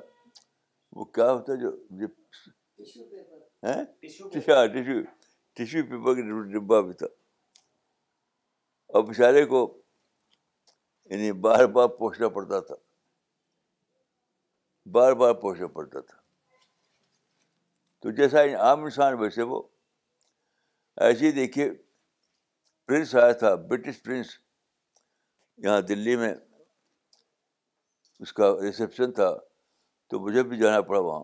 وہ 0.95 1.05
کیا 1.17 1.31
ہوتا 1.31 1.55
جو 1.61 1.69
ٹیشو 2.07 3.03
پیپر 3.09 3.67
ہاں؟ 3.67 4.43
ہاں، 4.47 5.05
کا 5.55 6.21
ڈبا 6.53 6.79
بھی 6.87 6.93
تھا 6.99 7.07
اور 8.93 9.03
بیچارے 9.07 9.45
کو 9.51 9.59
یعنی 11.11 11.31
بار 11.45 11.65
بار 11.77 11.87
پوچھنا 11.97 12.29
پڑتا 12.35 12.59
تھا 12.69 12.75
بار 14.93 15.13
بار 15.21 15.33
پہنچنا 15.41 15.67
پڑتا 15.77 15.99
تھا 15.99 16.17
تو 18.01 18.11
جیسا 18.15 18.43
عام 18.67 18.83
انسان 18.83 19.13
ویسے 19.19 19.43
وہ 19.51 19.61
ایسے 21.05 21.25
ہی 21.25 21.31
دیکھیے 21.31 21.69
پرنس 22.87 23.13
آیا 23.21 23.31
تھا 23.39 23.53
برٹش 23.69 24.01
پرنس 24.03 24.27
یہاں 25.63 25.79
دلی 25.87 26.15
میں 26.17 26.33
اس 28.25 28.31
کا 28.33 28.45
ریسیپشن 28.61 29.11
تھا 29.17 29.29
تو 30.09 30.19
مجھے 30.25 30.43
بھی 30.51 30.57
جانا 30.57 30.79
پڑا 30.91 30.99
وہاں 31.07 31.23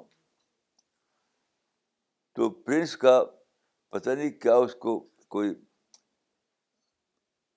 تو 2.36 2.50
پرنس 2.66 2.96
کا 3.06 3.14
پتہ 3.92 4.10
نہیں 4.10 4.30
کیا 4.42 4.56
اس 4.66 4.76
کو 4.86 5.00
کوئی 5.36 5.54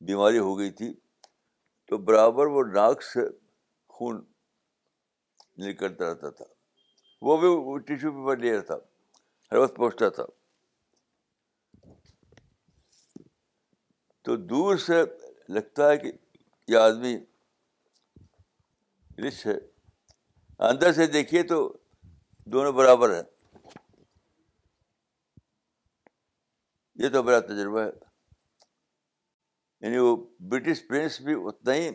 بیماری 0.06 0.38
ہو 0.48 0.58
گئی 0.58 0.70
تھی 0.80 0.92
تو 1.88 1.98
برابر 2.10 2.46
وہ 2.54 2.62
ناک 2.74 3.02
سے 3.02 3.28
خون 3.98 4.24
نکلتا 5.66 6.10
رہتا 6.10 6.30
تھا 6.40 6.44
وہ 7.26 7.36
بھی 7.40 7.48
وہ 7.48 7.76
ٹیشو 7.90 8.12
پیپر 8.20 8.36
لے 8.44 8.52
رہا 8.54 8.62
تھا 8.72 8.78
ہر 9.52 9.56
وقت 9.56 9.76
پہنچتا 9.76 10.08
تھا 10.20 10.24
تو 14.26 14.34
دور 14.50 14.76
سے 14.84 14.94
لگتا 15.56 15.88
ہے 15.88 15.96
کہ 15.98 16.10
یہ 16.68 16.76
آدمی 16.76 17.14
رچ 19.26 19.44
ہے 19.46 19.54
اندر 20.68 20.92
سے 20.92 21.06
دیکھیے 21.16 21.42
تو 21.52 21.58
دونوں 22.54 22.72
برابر 22.78 23.14
ہیں 23.14 23.22
یہ 27.02 27.08
تو 27.14 27.22
بڑا 27.22 27.38
تجربہ 27.52 27.80
ہے 27.80 27.90
یعنی 29.80 29.98
وہ 30.06 30.16
برٹش 30.50 30.86
پرنس 30.88 31.20
بھی 31.24 31.34
اتنا 31.48 31.74
ہی 31.74 31.88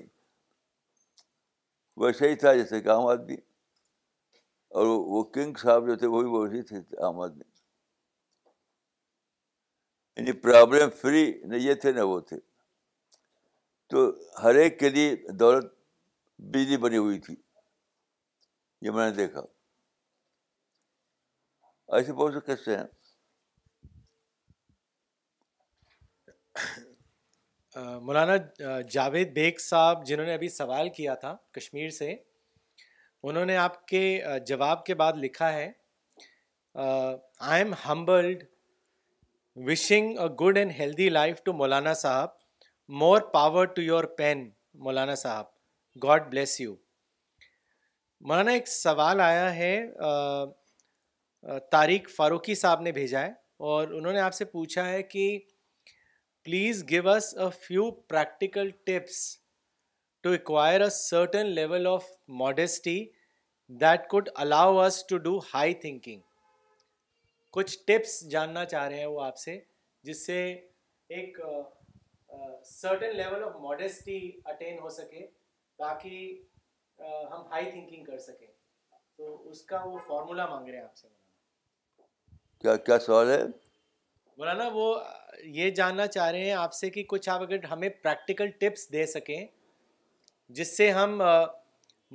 ویسا 2.04 2.26
ہی 2.28 2.36
تھا 2.46 2.54
جیسے 2.56 2.82
کہ 2.82 2.90
عام 2.96 3.06
آدمی 3.08 3.36
اور 4.80 4.86
وہ 5.00 5.24
کنگ 5.38 5.56
صاحب 5.64 5.88
جو 5.88 5.96
تھے 6.04 6.08
وہ 6.16 6.22
بھی 6.22 6.40
ویسے 6.58 6.62
تھے 6.82 6.98
عام 7.06 7.20
آدمی 7.28 7.51
یعنی 10.22 10.32
پرابلم 10.40 10.90
فری 11.02 11.22
نہ 11.52 11.56
یہ 11.62 11.74
تھے 11.84 11.92
نہ 11.92 12.02
وہ 12.10 12.20
تھے 12.32 12.38
تو 13.90 14.02
ہر 14.44 14.56
ایک 14.56 14.80
کے 14.80 14.90
لیے 14.96 15.16
دولت 15.40 15.72
بجلی 16.54 16.78
بنی 16.84 16.98
ہوئی 16.98 17.20
تھی 17.28 17.36
یہ 18.86 18.92
میں 18.98 19.06
نے 19.10 19.16
دیکھا 19.16 19.42
ایسے 21.98 22.14
بہت 22.22 22.34
سے 22.34 22.40
قصے 22.54 22.78
ہیں 22.78 22.88
مولانا 28.06 28.36
جاوید 28.94 29.34
بیگ 29.34 29.58
صاحب 29.70 30.06
جنہوں 30.08 30.26
نے 30.26 30.34
ابھی 30.34 30.50
سوال 30.60 30.90
کیا 31.00 31.16
تھا 31.26 31.36
کشمیر 31.60 31.90
سے 32.00 32.12
انہوں 32.14 33.46
نے 33.46 33.58
آپ 33.66 33.86
کے 33.88 34.06
جواب 34.48 34.86
کے 34.86 34.96
بعد 35.04 35.22
لکھا 35.28 35.52
ہے 35.54 35.70
I 36.76 37.62
am 37.64 37.74
humbled 37.90 38.44
wishing 39.68 40.18
a 40.20 40.28
good 40.44 40.58
and 40.58 40.72
healthy 40.80 41.08
life 41.10 41.42
to 41.44 41.54
Maulana 41.54 41.94
Sahab 42.04 42.30
more 43.00 43.20
power 43.34 43.66
to 43.76 43.82
your 43.82 44.04
pen 44.18 44.48
Maulana 44.86 45.16
Sahab 45.16 45.46
God 46.04 46.30
bless 46.32 46.60
you 46.62 46.76
مولانا 48.28 48.52
ایک 48.52 48.68
سوال 48.68 49.22
آیا 49.22 49.54
ہے 49.56 49.76
طارق 51.72 52.10
فاروقی 52.16 52.56
صاحب 52.56 52.82
نے 52.82 52.92
بھیجا 52.92 53.22
ہے 53.26 53.32
اور 53.72 53.88
انہوں 53.88 54.14
نے 54.14 54.20
آپ 54.20 54.34
سے 54.34 54.46
پوچھا 54.54 54.88
ہے 54.90 55.02
کہ 55.04 55.28
please 56.44 56.84
give 56.90 57.10
us 57.10 57.34
a 57.38 57.50
few 57.62 57.90
practical 58.10 58.70
tips 58.86 59.18
to 60.24 60.32
acquire 60.32 60.82
a 60.82 60.90
certain 61.00 61.46
level 61.56 61.88
of 61.88 62.06
modesty 62.42 63.00
that 63.82 64.08
could 64.10 64.30
allow 64.46 64.80
us 64.86 65.06
to 65.10 65.18
do 65.28 65.38
high 65.54 65.74
thinking 65.82 66.20
کچھ 67.56 67.78
ٹپس 67.88 68.20
جاننا 68.32 68.64
چاہ 68.74 68.88
رہے 68.88 68.98
ہیں 69.00 69.06
وہ 69.06 69.22
آپ 69.22 69.38
سے 69.38 69.60
جس 70.10 70.26
سے 70.26 70.36
ایک 71.20 71.40
certain 72.66 73.16
level 73.18 73.44
of 73.44 73.56
modesty 73.62 74.20
attain 74.52 74.78
ہو 74.82 74.90
سکے 74.98 75.26
تاکہ 75.80 77.04
ہم 77.32 77.42
ہائی 77.52 77.66
تھنکنگ 77.72 78.04
کر 78.06 78.18
سکیں 78.28 78.48
تو 79.18 79.36
اس 79.50 79.62
کا 79.72 79.84
وہ 79.86 79.98
فارمولا 80.08 80.46
مانگ 80.54 80.70
رہے 80.70 80.78
ہیں 80.78 80.84
آپ 80.84 80.96
سے 80.98 81.08
کیا 82.62 82.76
کیا 82.88 83.00
سوال 83.06 83.30
ہے 83.32 83.42
مولانا 84.38 84.70
وہ 84.74 84.86
یہ 85.60 85.70
جاننا 85.80 86.06
چاہ 86.18 86.30
رہے 86.32 86.46
ہیں 86.46 86.52
آپ 86.64 86.74
سے 86.74 86.90
کہ 86.90 87.04
کچھ 87.10 87.30
آپ 87.30 87.42
اگر 87.42 87.64
ہمیں 87.72 87.88
پریکٹیکل 88.04 88.48
ٹپس 88.60 88.92
دے 88.92 89.06
سکیں 89.20 89.46
جس 90.60 90.76
سے 90.78 90.90
ہم 91.00 91.22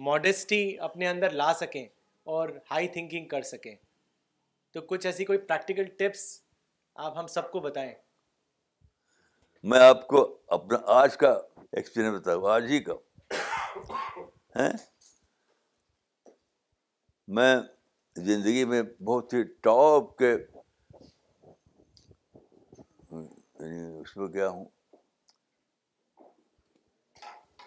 ماڈیسٹی 0.08 0.66
اپنے 0.88 1.08
اندر 1.08 1.30
لا 1.42 1.52
سکیں 1.60 1.84
اور 2.36 2.48
ہائی 2.70 2.88
تھنکنگ 2.96 3.26
کر 3.28 3.42
سکیں 3.50 3.74
تو 4.76 4.80
کچھ 4.88 5.06
ایسی 5.06 5.24
کوئی 5.24 5.38
پریکٹیکل 5.48 5.84
ٹپس 5.98 6.22
آپ 7.04 7.16
ہم 7.18 7.26
سب 7.34 7.50
کو 7.50 7.60
بتائیں 7.66 7.92
میں 9.72 9.78
آپ 9.84 10.06
کو 10.08 10.20
اپنا 10.56 10.78
آج 10.94 11.16
کا 11.22 11.30
ایکسپیرینس 11.76 12.18
بتا 12.18 12.34
ہوں 12.34 12.50
آج 12.52 12.64
ہی 12.70 12.80
کا 12.88 12.94
میں 17.38 17.56
زندگی 18.26 18.64
میں 18.74 18.82
بہت 19.04 19.32
ہی 19.34 19.42
ٹاپ 19.68 20.16
کے 20.18 20.32
اس 23.14 24.16
میں 24.16 24.28
گیا 24.34 24.48
ہوں 24.48 24.64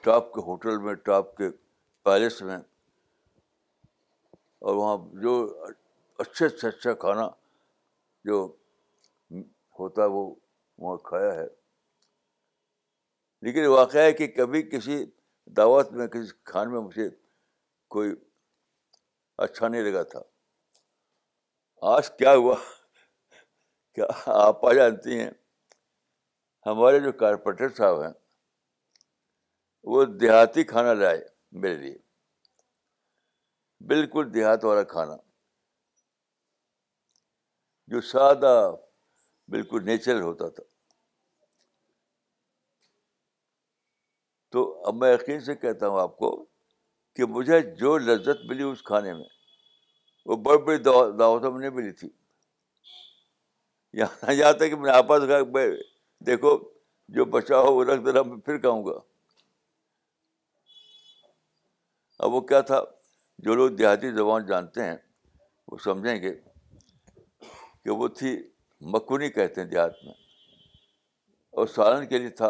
ٹاپ 0.03 0.31
کے 0.33 0.41
ہوٹل 0.51 0.77
میں 0.83 0.93
ٹاپ 1.09 1.35
کے 1.37 1.49
پیلس 2.03 2.41
میں 2.51 2.57
اور 4.59 4.75
وہاں 4.75 4.97
جو 5.21 5.35
اچھے 6.23 6.47
سے 6.49 6.67
اچھا 6.67 6.93
کھانا 7.01 7.27
جو 8.25 8.37
ہوتا 9.79 10.01
ہے 10.01 10.07
وہ 10.15 10.23
وہاں 10.81 10.95
کھایا 11.07 11.33
ہے 11.33 11.45
لیکن 13.47 13.65
واقعہ 13.73 14.01
ہے 14.01 14.11
کہ 14.13 14.27
کبھی 14.39 14.61
کسی 14.69 15.03
دعوت 15.57 15.91
میں 15.99 16.07
کسی 16.15 16.33
کھانے 16.51 16.71
میں 16.71 16.79
مجھے 16.87 17.07
کوئی 17.95 18.11
اچھا 19.45 19.67
نہیں 19.67 19.81
لگا 19.83 20.01
تھا 20.13 20.21
آج 21.93 22.09
کیا 22.17 22.33
ہوا 22.35 22.55
کیا 23.95 24.05
آپ 24.33 24.65
آ 24.69 24.73
جانتی 24.79 25.19
ہیں 25.19 25.29
ہمارے 26.65 26.99
جو 27.05 27.11
کارپوریٹر 27.23 27.69
صاحب 27.77 28.01
ہیں 28.03 28.13
وہ 29.93 30.03
دیہاتی 30.23 30.63
کھانا 30.75 30.93
لائے 30.93 31.21
میرے 31.61 31.75
لیے 31.83 31.97
بالکل 33.89 34.33
دیہات 34.33 34.63
والا 34.65 34.83
کھانا 34.93 35.15
جو 37.89 37.99
سادہ 38.07 38.51
بالکل 39.51 39.85
نیچرل 39.85 40.21
ہوتا 40.21 40.47
تھا 40.55 40.63
تو 44.53 44.61
اب 44.87 44.95
میں 44.95 45.13
یقین 45.13 45.39
سے 45.45 45.55
کہتا 45.63 45.87
ہوں 45.87 45.99
آپ 46.01 46.17
کو 46.17 46.29
کہ 47.15 47.25
مجھے 47.37 47.59
جو 47.81 47.97
لذت 47.97 48.43
ملی 48.49 48.63
اس 48.63 48.83
کھانے 48.89 49.13
میں 49.13 49.25
وہ 50.29 50.35
بڑی 50.47 50.61
بڑی 50.65 50.77
دعوتوں 50.85 51.51
میں 51.51 51.59
نہیں 51.59 51.71
ملی 51.79 51.91
تھی 52.01 52.09
یہاں 53.99 54.33
یہاں 54.39 54.51
تک 54.59 54.69
کہ 54.69 54.75
میں 54.83 54.91
آپس 54.95 55.23
میں 55.55 55.65
دیکھو 56.27 56.57
جو 57.17 57.25
بچا 57.37 57.59
ہو 57.65 57.73
وہ 57.75 57.83
رکھ 57.91 58.01
میں 58.27 58.37
پھر 58.37 58.57
کہوں 58.67 58.85
گا 58.85 58.99
اب 62.25 62.33
وہ 62.33 62.41
کیا 62.53 62.61
تھا 62.71 62.81
جو 63.47 63.53
لوگ 63.61 63.69
دیہاتی 63.81 64.11
زبان 64.19 64.45
جانتے 64.45 64.83
ہیں 64.85 64.95
وہ 65.71 65.77
سمجھیں 65.85 66.15
گے 66.21 66.35
کہ 67.89 67.93
وہ 67.99 68.07
تھی 68.17 68.31
مکونی 68.93 69.29
کہتے 69.35 69.61
ہیں 69.61 69.67
دیہات 69.67 69.93
میں 70.05 70.11
اور 71.57 71.67
سالن 71.75 72.05
کے 72.07 72.17
لیے 72.17 72.29
تھا 72.41 72.47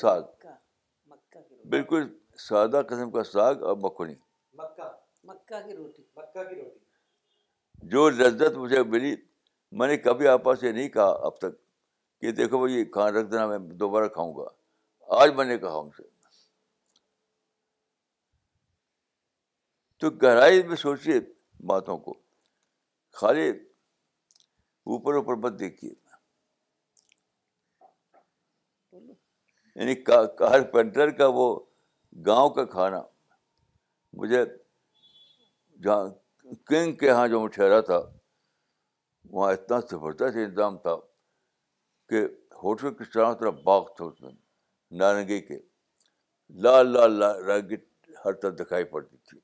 ساگ 0.00 0.22
ساگ 0.22 1.38
بالکل 1.74 2.02
سادہ 2.46 2.80
قسم 2.88 3.10
کا 3.10 3.20
اور 3.48 3.76
مکونی 3.84 4.14
جو 7.94 8.08
لذت 8.10 8.56
مجھے 8.56 8.82
ملی 8.94 9.14
میں 9.78 9.88
نے 9.88 9.96
کبھی 10.08 10.26
سے 10.60 10.72
نہیں 10.72 10.88
کہا 10.98 11.08
اب 11.28 11.38
تک 11.44 11.56
کہ 12.20 12.32
دیکھو 12.42 12.58
بھائی 12.66 12.84
کھانا 12.98 13.18
رکھ 13.18 13.30
دینا 13.30 13.46
میں 13.52 13.58
دوبارہ 13.84 14.08
کھاؤں 14.18 14.34
گا 14.36 14.48
آج 15.20 15.32
میں 15.38 15.44
نے 15.44 15.56
کہا 15.64 15.80
سے 15.96 16.02
تو 20.02 20.10
گہرائی 20.22 20.62
میں 20.72 20.76
سوچیے 20.84 21.18
باتوں 21.72 21.96
کو 22.06 22.14
خالی 23.22 23.50
اوپر 24.92 25.14
اوپر 25.14 25.34
بت 25.40 25.58
دیکھیے 25.60 25.90
یعنی 29.80 29.94
کارپینٹر 30.04 31.10
کا 31.16 31.26
وہ 31.38 31.46
گاؤں 32.26 32.48
کا 32.58 32.64
کھانا 32.74 33.00
مجھے 34.20 34.44
جہاں 35.84 36.54
کنگ 36.70 36.94
کے 37.02 37.06
یہاں 37.06 37.26
جو 37.32 37.40
میں 37.40 37.48
ٹھہرا 37.56 37.80
تھا 37.90 38.00
وہاں 39.32 39.50
اتنا 39.52 39.78
زبردست 39.90 40.36
انتظام 40.44 40.78
تھا 40.86 40.94
کہ 42.12 42.24
ہوٹل 42.62 42.94
کے 43.00 43.04
چاروں 43.14 43.34
طرف 43.40 43.54
باغ 43.64 43.82
تھا 43.96 44.04
اس 44.04 44.20
میں 44.22 44.32
نارنگی 45.02 45.40
کے 45.50 45.58
لال 46.64 46.92
لال 46.92 47.18
لال 47.18 47.44
رنگی 47.50 47.76
ہر 48.24 48.32
طرف 48.42 48.58
دکھائی 48.60 48.84
پڑتی 48.94 49.16
تھی 49.30 49.38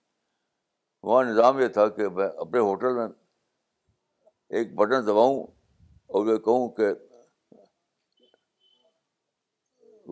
وہاں 1.11 1.23
نظام 1.33 1.61
یہ 1.61 1.69
تھا 1.77 1.87
کہ 1.99 2.09
میں 2.21 2.29
اپنے 2.47 2.61
ہوٹل 2.71 2.95
میں 3.01 3.07
ایک 4.59 4.75
بٹن 4.79 5.07
دباؤں 5.07 5.39
اور 6.17 6.25
میں 6.27 6.37
کہوں 6.43 6.69
کہ 6.75 6.87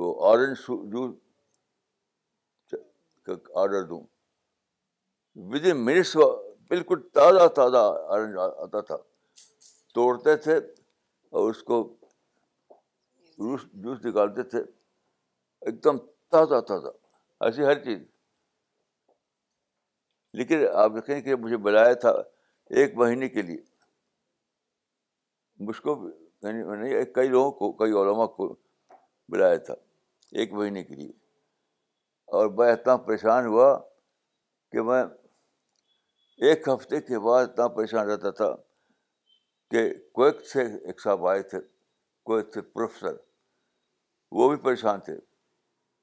وہ 0.01 0.09
آرنج 0.31 0.65
جوس 0.93 2.75
کا 3.27 3.33
آڈر 3.63 3.85
دوں 3.89 4.01
ود 5.53 5.67
ان 5.71 5.85
منٹس 5.85 6.17
بالکل 6.71 7.01
تازہ 7.21 7.47
تازہ 7.61 7.85
آرنج 8.17 8.37
آتا 8.65 8.81
تھا 8.91 8.97
توڑتے 9.95 10.37
تھے 10.49 10.57
اور 10.59 11.51
اس 11.51 11.63
کو 11.73 11.79
جوس 13.39 14.05
نکالتے 14.05 14.43
تھے 14.55 14.63
ایک 15.67 15.83
دم 15.85 15.99
تازہ 16.37 16.61
تازہ 16.69 16.97
ایسی 17.47 17.65
ہر 17.73 17.83
چیز 17.85 17.99
لیکن 20.41 20.67
آپ 20.85 20.93
دیکھیں 20.95 21.21
کہ 21.29 21.35
مجھے 21.45 21.57
بلایا 21.69 21.93
تھا 22.07 22.15
ایک 22.81 22.95
مہینے 22.99 23.29
کے 23.29 23.43
لیے 23.51 23.71
مجھ 25.67 25.81
کو 25.81 25.95
یعنی 26.43 27.05
کئی 27.15 27.29
لوگوں 27.29 27.51
کو 27.59 27.73
کئی 27.83 27.93
علما 28.03 28.27
کو 28.37 28.49
بلایا 29.33 29.57
تھا 29.69 29.75
ایک 30.43 30.53
مہینے 30.61 30.83
کے 30.85 30.95
لیے 30.95 31.11
اور 32.37 32.47
میں 32.59 32.71
اتنا 32.73 32.97
پریشان 33.09 33.47
ہوا 33.47 33.69
کہ 34.73 34.83
میں 34.91 35.03
ایک 36.49 36.69
ہفتے 36.69 37.01
کے 37.09 37.19
بعد 37.27 37.43
اتنا 37.49 37.67
پریشان 37.79 38.09
رہتا 38.11 38.31
تھا 38.43 38.55
کہ 39.71 39.83
کویت 40.19 40.45
سے 40.53 40.63
ایک 40.91 41.01
صاحب 41.03 41.27
آئے 41.35 41.43
تھے 41.53 41.61
کویت 42.31 42.53
سے 42.55 42.61
پروفیسر 42.79 43.15
وہ 44.39 44.49
بھی 44.49 44.57
پریشان 44.67 45.01
تھے 45.11 45.17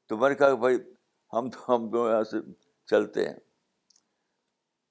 تو 0.10 0.18
میں 0.22 0.30
نے 0.30 0.36
کہا 0.36 0.49
کہ 0.55 0.60
بھائی 0.66 0.78
ہم 1.34 1.49
تو 1.55 1.60
ہم 1.74 1.89
دو 1.95 2.07
یہاں 2.10 2.24
سے 2.32 2.38
چلتے 2.91 3.28
ہیں 3.30 3.36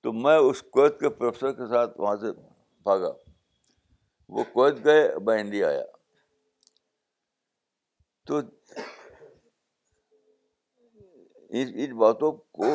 تو 0.06 0.12
میں 0.24 0.36
اس 0.50 0.62
کویت 0.76 1.00
کے 1.00 1.08
پروفیسر 1.22 1.52
کے 1.60 1.66
ساتھ 1.74 1.98
وہاں 2.00 2.16
سے 2.26 2.32
بھاگا 2.90 3.12
وہ 4.36 4.44
کویت 4.52 4.84
گئے 4.84 5.08
میں 5.26 5.38
انڈیا 5.40 5.68
آیا 5.68 5.84
تو 8.26 8.40
ان 11.60 11.96
باتوں 11.98 12.32
کو 12.58 12.72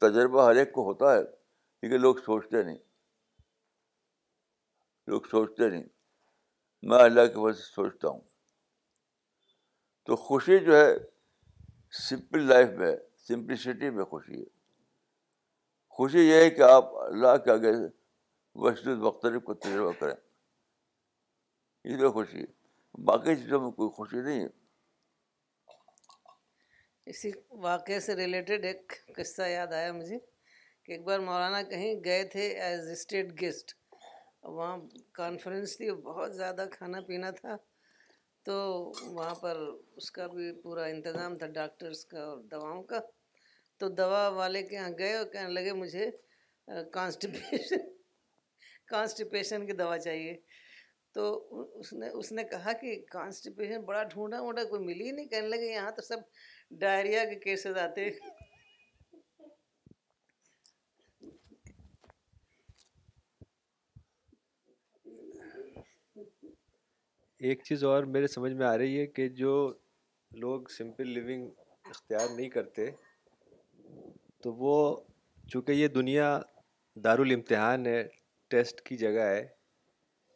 تجربہ 0.00 0.44
ہر 0.46 0.56
ایک 0.56 0.72
کو 0.72 0.84
ہوتا 0.84 1.12
ہے 1.14 1.22
کیونکہ 1.24 1.98
لوگ 1.98 2.16
سوچتے 2.26 2.62
نہیں 2.62 2.78
لوگ 5.10 5.22
سوچتے 5.30 5.68
نہیں 5.68 5.82
میں 6.90 6.98
اللہ 7.02 7.26
کے 7.34 7.38
وجہ 7.40 7.56
سے 7.56 7.62
سوچتا 7.74 8.08
ہوں 8.08 8.20
تو 10.06 10.16
خوشی 10.16 10.58
جو 10.64 10.76
ہے 10.76 10.88
سمپل 11.98 12.46
لائف 12.48 12.68
میں 12.78 12.94
سمپلسٹی 13.26 13.90
میں 13.98 14.04
خوشی 14.14 14.40
ہے 14.40 14.44
خوشی 15.96 16.20
یہ 16.28 16.40
ہے 16.42 16.48
کہ 16.50 16.62
آپ 16.70 16.94
اللہ 17.02 17.36
کے 17.44 17.50
آگے 17.50 17.72
وسط 18.64 18.86
مختلف 19.06 19.42
کو 19.44 19.54
تجربہ 19.64 19.92
کریں 20.00 20.14
اس 21.90 22.00
خوشی 22.14 22.42
باقی 23.06 23.32
چیزوں 23.40 23.60
میں 23.62 23.70
کوئی 23.76 23.90
خوشی 23.96 24.20
نہیں 24.26 24.40
ہے 24.44 24.48
اسی 27.10 27.30
واقعے 27.66 27.98
سے 28.06 28.14
ریلیٹڈ 28.20 28.64
ایک 28.70 28.92
قصہ 29.16 29.44
یاد 29.56 29.70
آیا 29.78 29.92
مجھے 30.00 30.18
کہ 30.84 30.90
ایک 30.92 31.04
بار 31.06 31.18
مولانا 31.28 31.60
کہیں 31.70 31.92
گئے 32.04 32.24
تھے 32.34 32.44
ایز 32.64 32.90
اسٹیٹ 32.94 33.28
گیسٹ 33.40 33.72
وہاں 34.56 34.76
کانفرنس 35.20 35.76
تھی 35.76 35.90
بہت 36.10 36.36
زیادہ 36.36 36.64
کھانا 36.74 37.00
پینا 37.06 37.30
تھا 37.40 37.56
تو 38.46 38.56
وہاں 39.16 39.34
پر 39.42 39.56
اس 39.98 40.10
کا 40.18 40.26
بھی 40.34 40.52
پورا 40.62 40.84
انتظام 40.94 41.38
تھا 41.38 41.46
ڈاکٹرس 41.58 42.04
کا 42.12 42.20
اور 42.28 42.38
دواؤں 42.50 42.82
کا 42.92 43.00
تو 43.78 43.88
دوا 44.02 44.26
والے 44.42 44.62
کے 44.68 44.74
یہاں 44.76 44.90
گئے 44.98 45.14
اور 45.16 45.26
کہنے 45.32 45.52
لگے 45.60 45.72
مجھے 45.82 46.10
کانسٹیپیشن 46.98 47.88
کانسٹیپیشن 48.92 49.66
کی 49.66 49.72
دوا 49.82 49.98
چاہیے 50.08 50.36
تو 51.14 51.24
اس 51.80 51.92
نے 51.98 52.08
اس 52.20 52.32
نے 52.32 52.42
کہا 52.50 52.72
کہ 52.80 52.98
کانسٹیپیشن 53.10 53.80
بڑا 53.84 54.02
ڈھونڈا 54.10 54.40
ووڈا 54.42 54.64
کوئی 54.70 54.82
ملی 54.84 55.06
ہی 55.06 55.10
نہیں 55.12 55.26
کہنے 55.28 55.48
لگے 55.48 55.72
یہاں 55.72 55.90
تو 55.96 56.02
سب 56.08 56.20
ڈائریا 56.80 57.24
کے 57.30 57.38
کیسز 57.44 57.76
آتے 57.82 58.08
ایک 67.48 67.62
چیز 67.64 67.82
اور 67.84 68.04
میرے 68.14 68.26
سمجھ 68.26 68.52
میں 68.52 68.66
آ 68.66 68.76
رہی 68.78 68.98
ہے 68.98 69.06
کہ 69.06 69.28
جو 69.42 69.52
لوگ 70.44 70.62
سمپل 70.76 71.08
لیونگ 71.18 71.48
اختیار 71.90 72.26
نہیں 72.36 72.48
کرتے 72.54 72.90
تو 74.42 74.52
وہ 74.54 74.74
چونکہ 75.52 75.72
یہ 75.72 75.88
دنیا 75.98 76.26
دارالمتحان 77.04 77.86
ہے 77.86 78.02
ٹیسٹ 78.50 78.80
کی 78.88 78.96
جگہ 78.96 79.26
ہے 79.30 79.44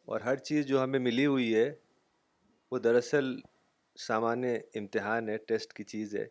اور 0.09 0.19
ہر 0.21 0.35
چیز 0.47 0.65
جو 0.67 0.81
ہمیں 0.83 0.99
ملی 0.99 1.25
ہوئی 1.25 1.53
ہے 1.55 1.69
وہ 2.71 2.77
دراصل 2.85 3.35
سامان 4.07 4.43
امتحان 4.75 5.29
ہے 5.29 5.37
ٹیسٹ 5.49 5.73
کی 5.73 5.83
چیز 5.93 6.15
ہے 6.15 6.25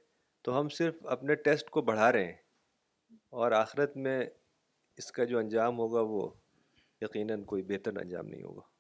تو 0.45 0.59
ہم 0.59 0.69
صرف 0.79 1.07
اپنے 1.15 1.35
ٹیسٹ 1.49 1.71
کو 1.71 1.83
بڑھا 1.91 2.11
رہے 2.13 2.25
ہیں 2.25 2.41
اور 3.41 3.53
آخرت 3.59 3.97
میں 4.07 4.21
اس 4.99 5.11
کا 5.13 5.25
جو 5.33 5.39
انجام 5.39 5.79
ہوگا 5.79 6.01
وہ 6.11 6.29
یقیناً 7.03 7.45
کوئی 7.53 7.63
بہتر 7.71 7.97
انجام 8.01 8.27
نہیں 8.29 8.43
ہوگا 8.43 8.71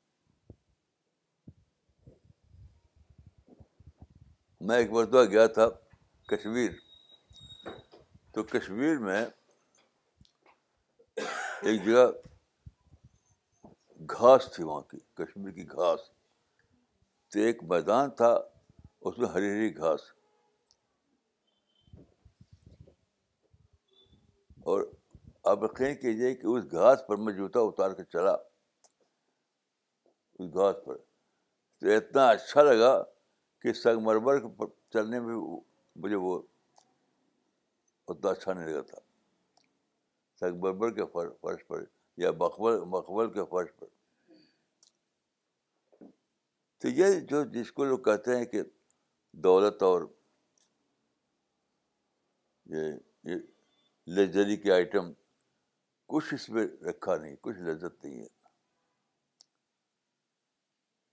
میں 4.68 4.76
ایک 4.78 4.90
مرتبہ 4.93 5.24
گیا 5.30 5.47
تھا 5.59 5.68
کشمیر 6.30 6.70
تو 8.34 8.43
کشمیر 8.53 8.99
میں 9.07 9.24
ایک 11.16 11.84
جگہ 11.86 12.07
گھاس 14.11 14.48
تھی 14.55 14.64
وہاں 14.64 14.80
کی 14.90 14.98
کشمیر 15.16 15.53
کی 15.55 15.64
گھاس 15.72 16.00
تو 17.32 17.38
ایک 17.40 17.62
میدان 17.70 18.11
تھا 18.18 18.30
اس 19.07 19.18
میں 19.18 19.28
ہری 19.28 19.50
ہری 19.53 19.76
گھاس 19.76 20.00
اور 24.72 24.82
آپ 25.50 25.59
کہ 25.78 26.11
اس 26.53 26.70
گھاس 26.72 27.07
پر 27.07 27.16
میں 27.24 27.32
جوتا 27.36 27.61
اتار 27.68 27.94
کے 27.96 28.05
چلا 28.12 28.32
اس 30.38 30.53
گھاس 30.55 30.84
پر 30.84 30.96
تو 31.80 31.88
اتنا 31.96 32.28
اچھا 32.30 32.62
لگا 32.62 33.03
کہ 33.62 33.72
سگ 33.82 33.98
مربر 34.05 34.40
پر 34.59 34.66
چلنے 34.92 35.20
میں 35.20 35.36
مجھے 36.03 36.16
وہ 36.26 36.38
اتنا 38.09 38.30
اچھا 38.30 38.53
نہیں 38.53 38.66
لگا 38.66 38.82
تھا 38.92 38.98
سگ 40.40 40.57
مربر 40.62 40.90
کے 40.94 41.07
فرش 41.40 41.66
پر 41.68 41.84
یا 42.21 42.31
مقبل 42.39 43.33
کے 43.33 43.45
فرش 43.51 43.69
پر 43.79 43.87
تو 46.81 46.89
یہ 46.89 47.19
جو 47.31 47.45
جس 47.53 47.73
کو 47.73 47.85
لوگ 47.85 47.99
کہتے 48.05 48.37
ہیں 48.39 48.45
کہ 48.45 48.63
دولت 49.45 49.83
اور 49.83 50.03
یہ 52.77 53.29
لگزری 54.17 54.57
کے 54.63 54.73
آئٹم 54.73 55.13
کچھ 56.15 56.33
اس 56.35 56.49
میں 56.51 56.67
رکھا 56.89 57.17
نہیں 57.17 57.37
کچھ 57.41 57.59
لذت 57.67 58.05
نہیں 58.05 58.19
ہے 58.23 58.27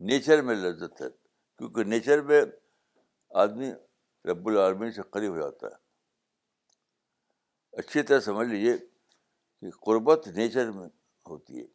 نیچر 0.09 0.41
میں 0.47 0.55
لذت 0.55 1.01
ہے 1.01 1.07
کیونکہ 1.57 1.83
نیچر 1.83 2.21
میں 2.31 2.41
آدمی 3.43 3.71
رب 4.31 4.47
العالمین 4.47 4.91
سے 4.91 5.01
قریب 5.11 5.31
ہو 5.31 5.39
جاتا 5.39 5.67
ہے 5.67 5.87
اچھی 7.81 8.01
طرح 8.03 8.19
سمجھ 8.19 8.47
لیجیے 8.47 8.75
کہ 9.59 9.69
قربت 9.85 10.27
نیچر 10.35 10.71
میں 10.71 10.87
ہوتی 11.27 11.59
ہے 11.59 11.65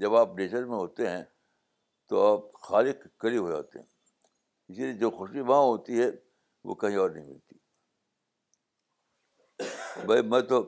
جب 0.00 0.14
آپ 0.16 0.34
نیچر 0.38 0.64
میں 0.64 0.76
ہوتے 0.76 1.08
ہیں 1.08 1.22
تو 2.08 2.22
آپ 2.26 2.52
خالق 2.66 3.06
قریب 3.22 3.42
ہو 3.42 3.50
جاتے 3.52 3.78
ہیں 3.78 3.86
اسی 3.86 4.82
لیے 4.82 4.92
جو 4.98 5.10
خوشی 5.16 5.40
وہاں 5.48 5.62
ہوتی 5.62 6.00
ہے 6.02 6.08
وہ 6.68 6.74
کہیں 6.82 6.96
اور 6.96 7.10
نہیں 7.10 7.26
ملتی 7.28 7.56
بھائی 10.06 10.22
میں 10.32 10.40
تو 10.52 10.62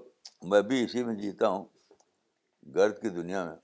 میں 0.51 0.61
بھی 0.71 0.83
اسی 0.85 1.05
میں 1.05 1.15
جیتا 1.21 1.49
ہوں 1.49 1.65
گرد 2.75 3.01
کی 3.03 3.09
دنیا 3.21 3.45
میں 3.45 3.57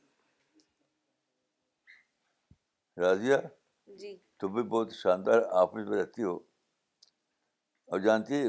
راضیہ 3.05 3.37
جی۔ 3.99 4.17
تم 4.41 4.53
بھی 4.55 4.63
بہت 4.73 4.93
شاندار 5.03 5.43
آفس 5.61 5.89
میں 5.89 5.99
رہتی 6.03 6.23
ہو 6.23 6.37
اور 7.91 8.01
جانتی 8.07 8.43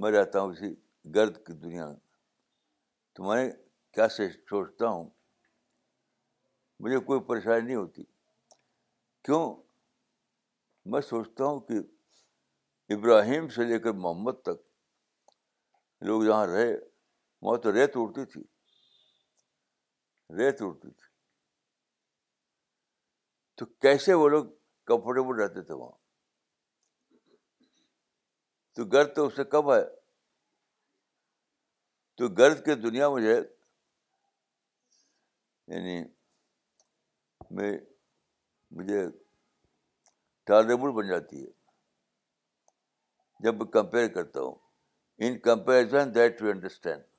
میں 0.00 0.10
رہتا 0.12 0.40
ہوں 0.40 0.52
اسی 0.52 0.74
گرد 1.14 1.36
کی 1.46 1.52
دنیا 1.64 1.86
میں 1.88 1.96
میں 3.24 3.50
کیا 3.94 4.08
سے 4.16 4.28
سوچتا 4.48 4.88
ہوں 4.88 5.08
مجھے 6.80 6.98
کوئی 7.04 7.20
پریشانی 7.26 7.64
نہیں 7.66 7.76
ہوتی 7.76 8.02
کیوں 9.24 9.44
میں 10.90 11.00
سوچتا 11.00 11.44
ہوں 11.44 11.60
کہ 11.68 11.78
ابراہیم 12.94 13.48
سے 13.54 13.64
لے 13.68 13.78
کر 13.84 13.92
محمد 14.02 14.40
تک 14.44 14.64
لوگ 16.06 16.22
جہاں 16.24 16.46
رہے 16.46 16.74
وہاں 17.42 17.56
تو 17.62 17.72
ریت 17.74 17.96
اڑتی 17.96 18.24
تھی 18.32 18.42
ریت 20.38 20.62
اڑتی 20.62 20.90
تھی 20.90 21.04
تو 23.58 23.66
کیسے 23.86 24.14
وہ 24.20 24.28
لوگ 24.28 24.44
کمفرٹیبل 24.86 25.40
رہتے 25.40 25.62
تھے 25.62 25.74
وہاں 25.74 25.96
تو 28.76 28.84
گرد 28.92 29.14
تو 29.14 29.26
اس 29.26 29.36
سے 29.36 29.44
کب 29.52 29.72
ہے 29.74 29.80
تو 32.16 32.24
گرد 32.38 32.64
کی 32.64 32.74
دنیا 32.82 33.08
مجھے 33.12 33.34
یعنی 35.68 36.02
میں 37.56 37.72
مجھے 38.76 39.00
ٹالریبل 40.50 40.90
بن 40.96 41.08
جاتی 41.08 41.42
ہے 41.44 41.50
جب 43.44 43.54
میں 43.60 43.66
کمپیئر 43.72 44.08
کرتا 44.14 44.40
ہوں 44.40 44.54
in 45.26 45.38
comparison 45.48 46.14
that 46.14 46.38
to 46.38 46.48
understand 46.50 47.15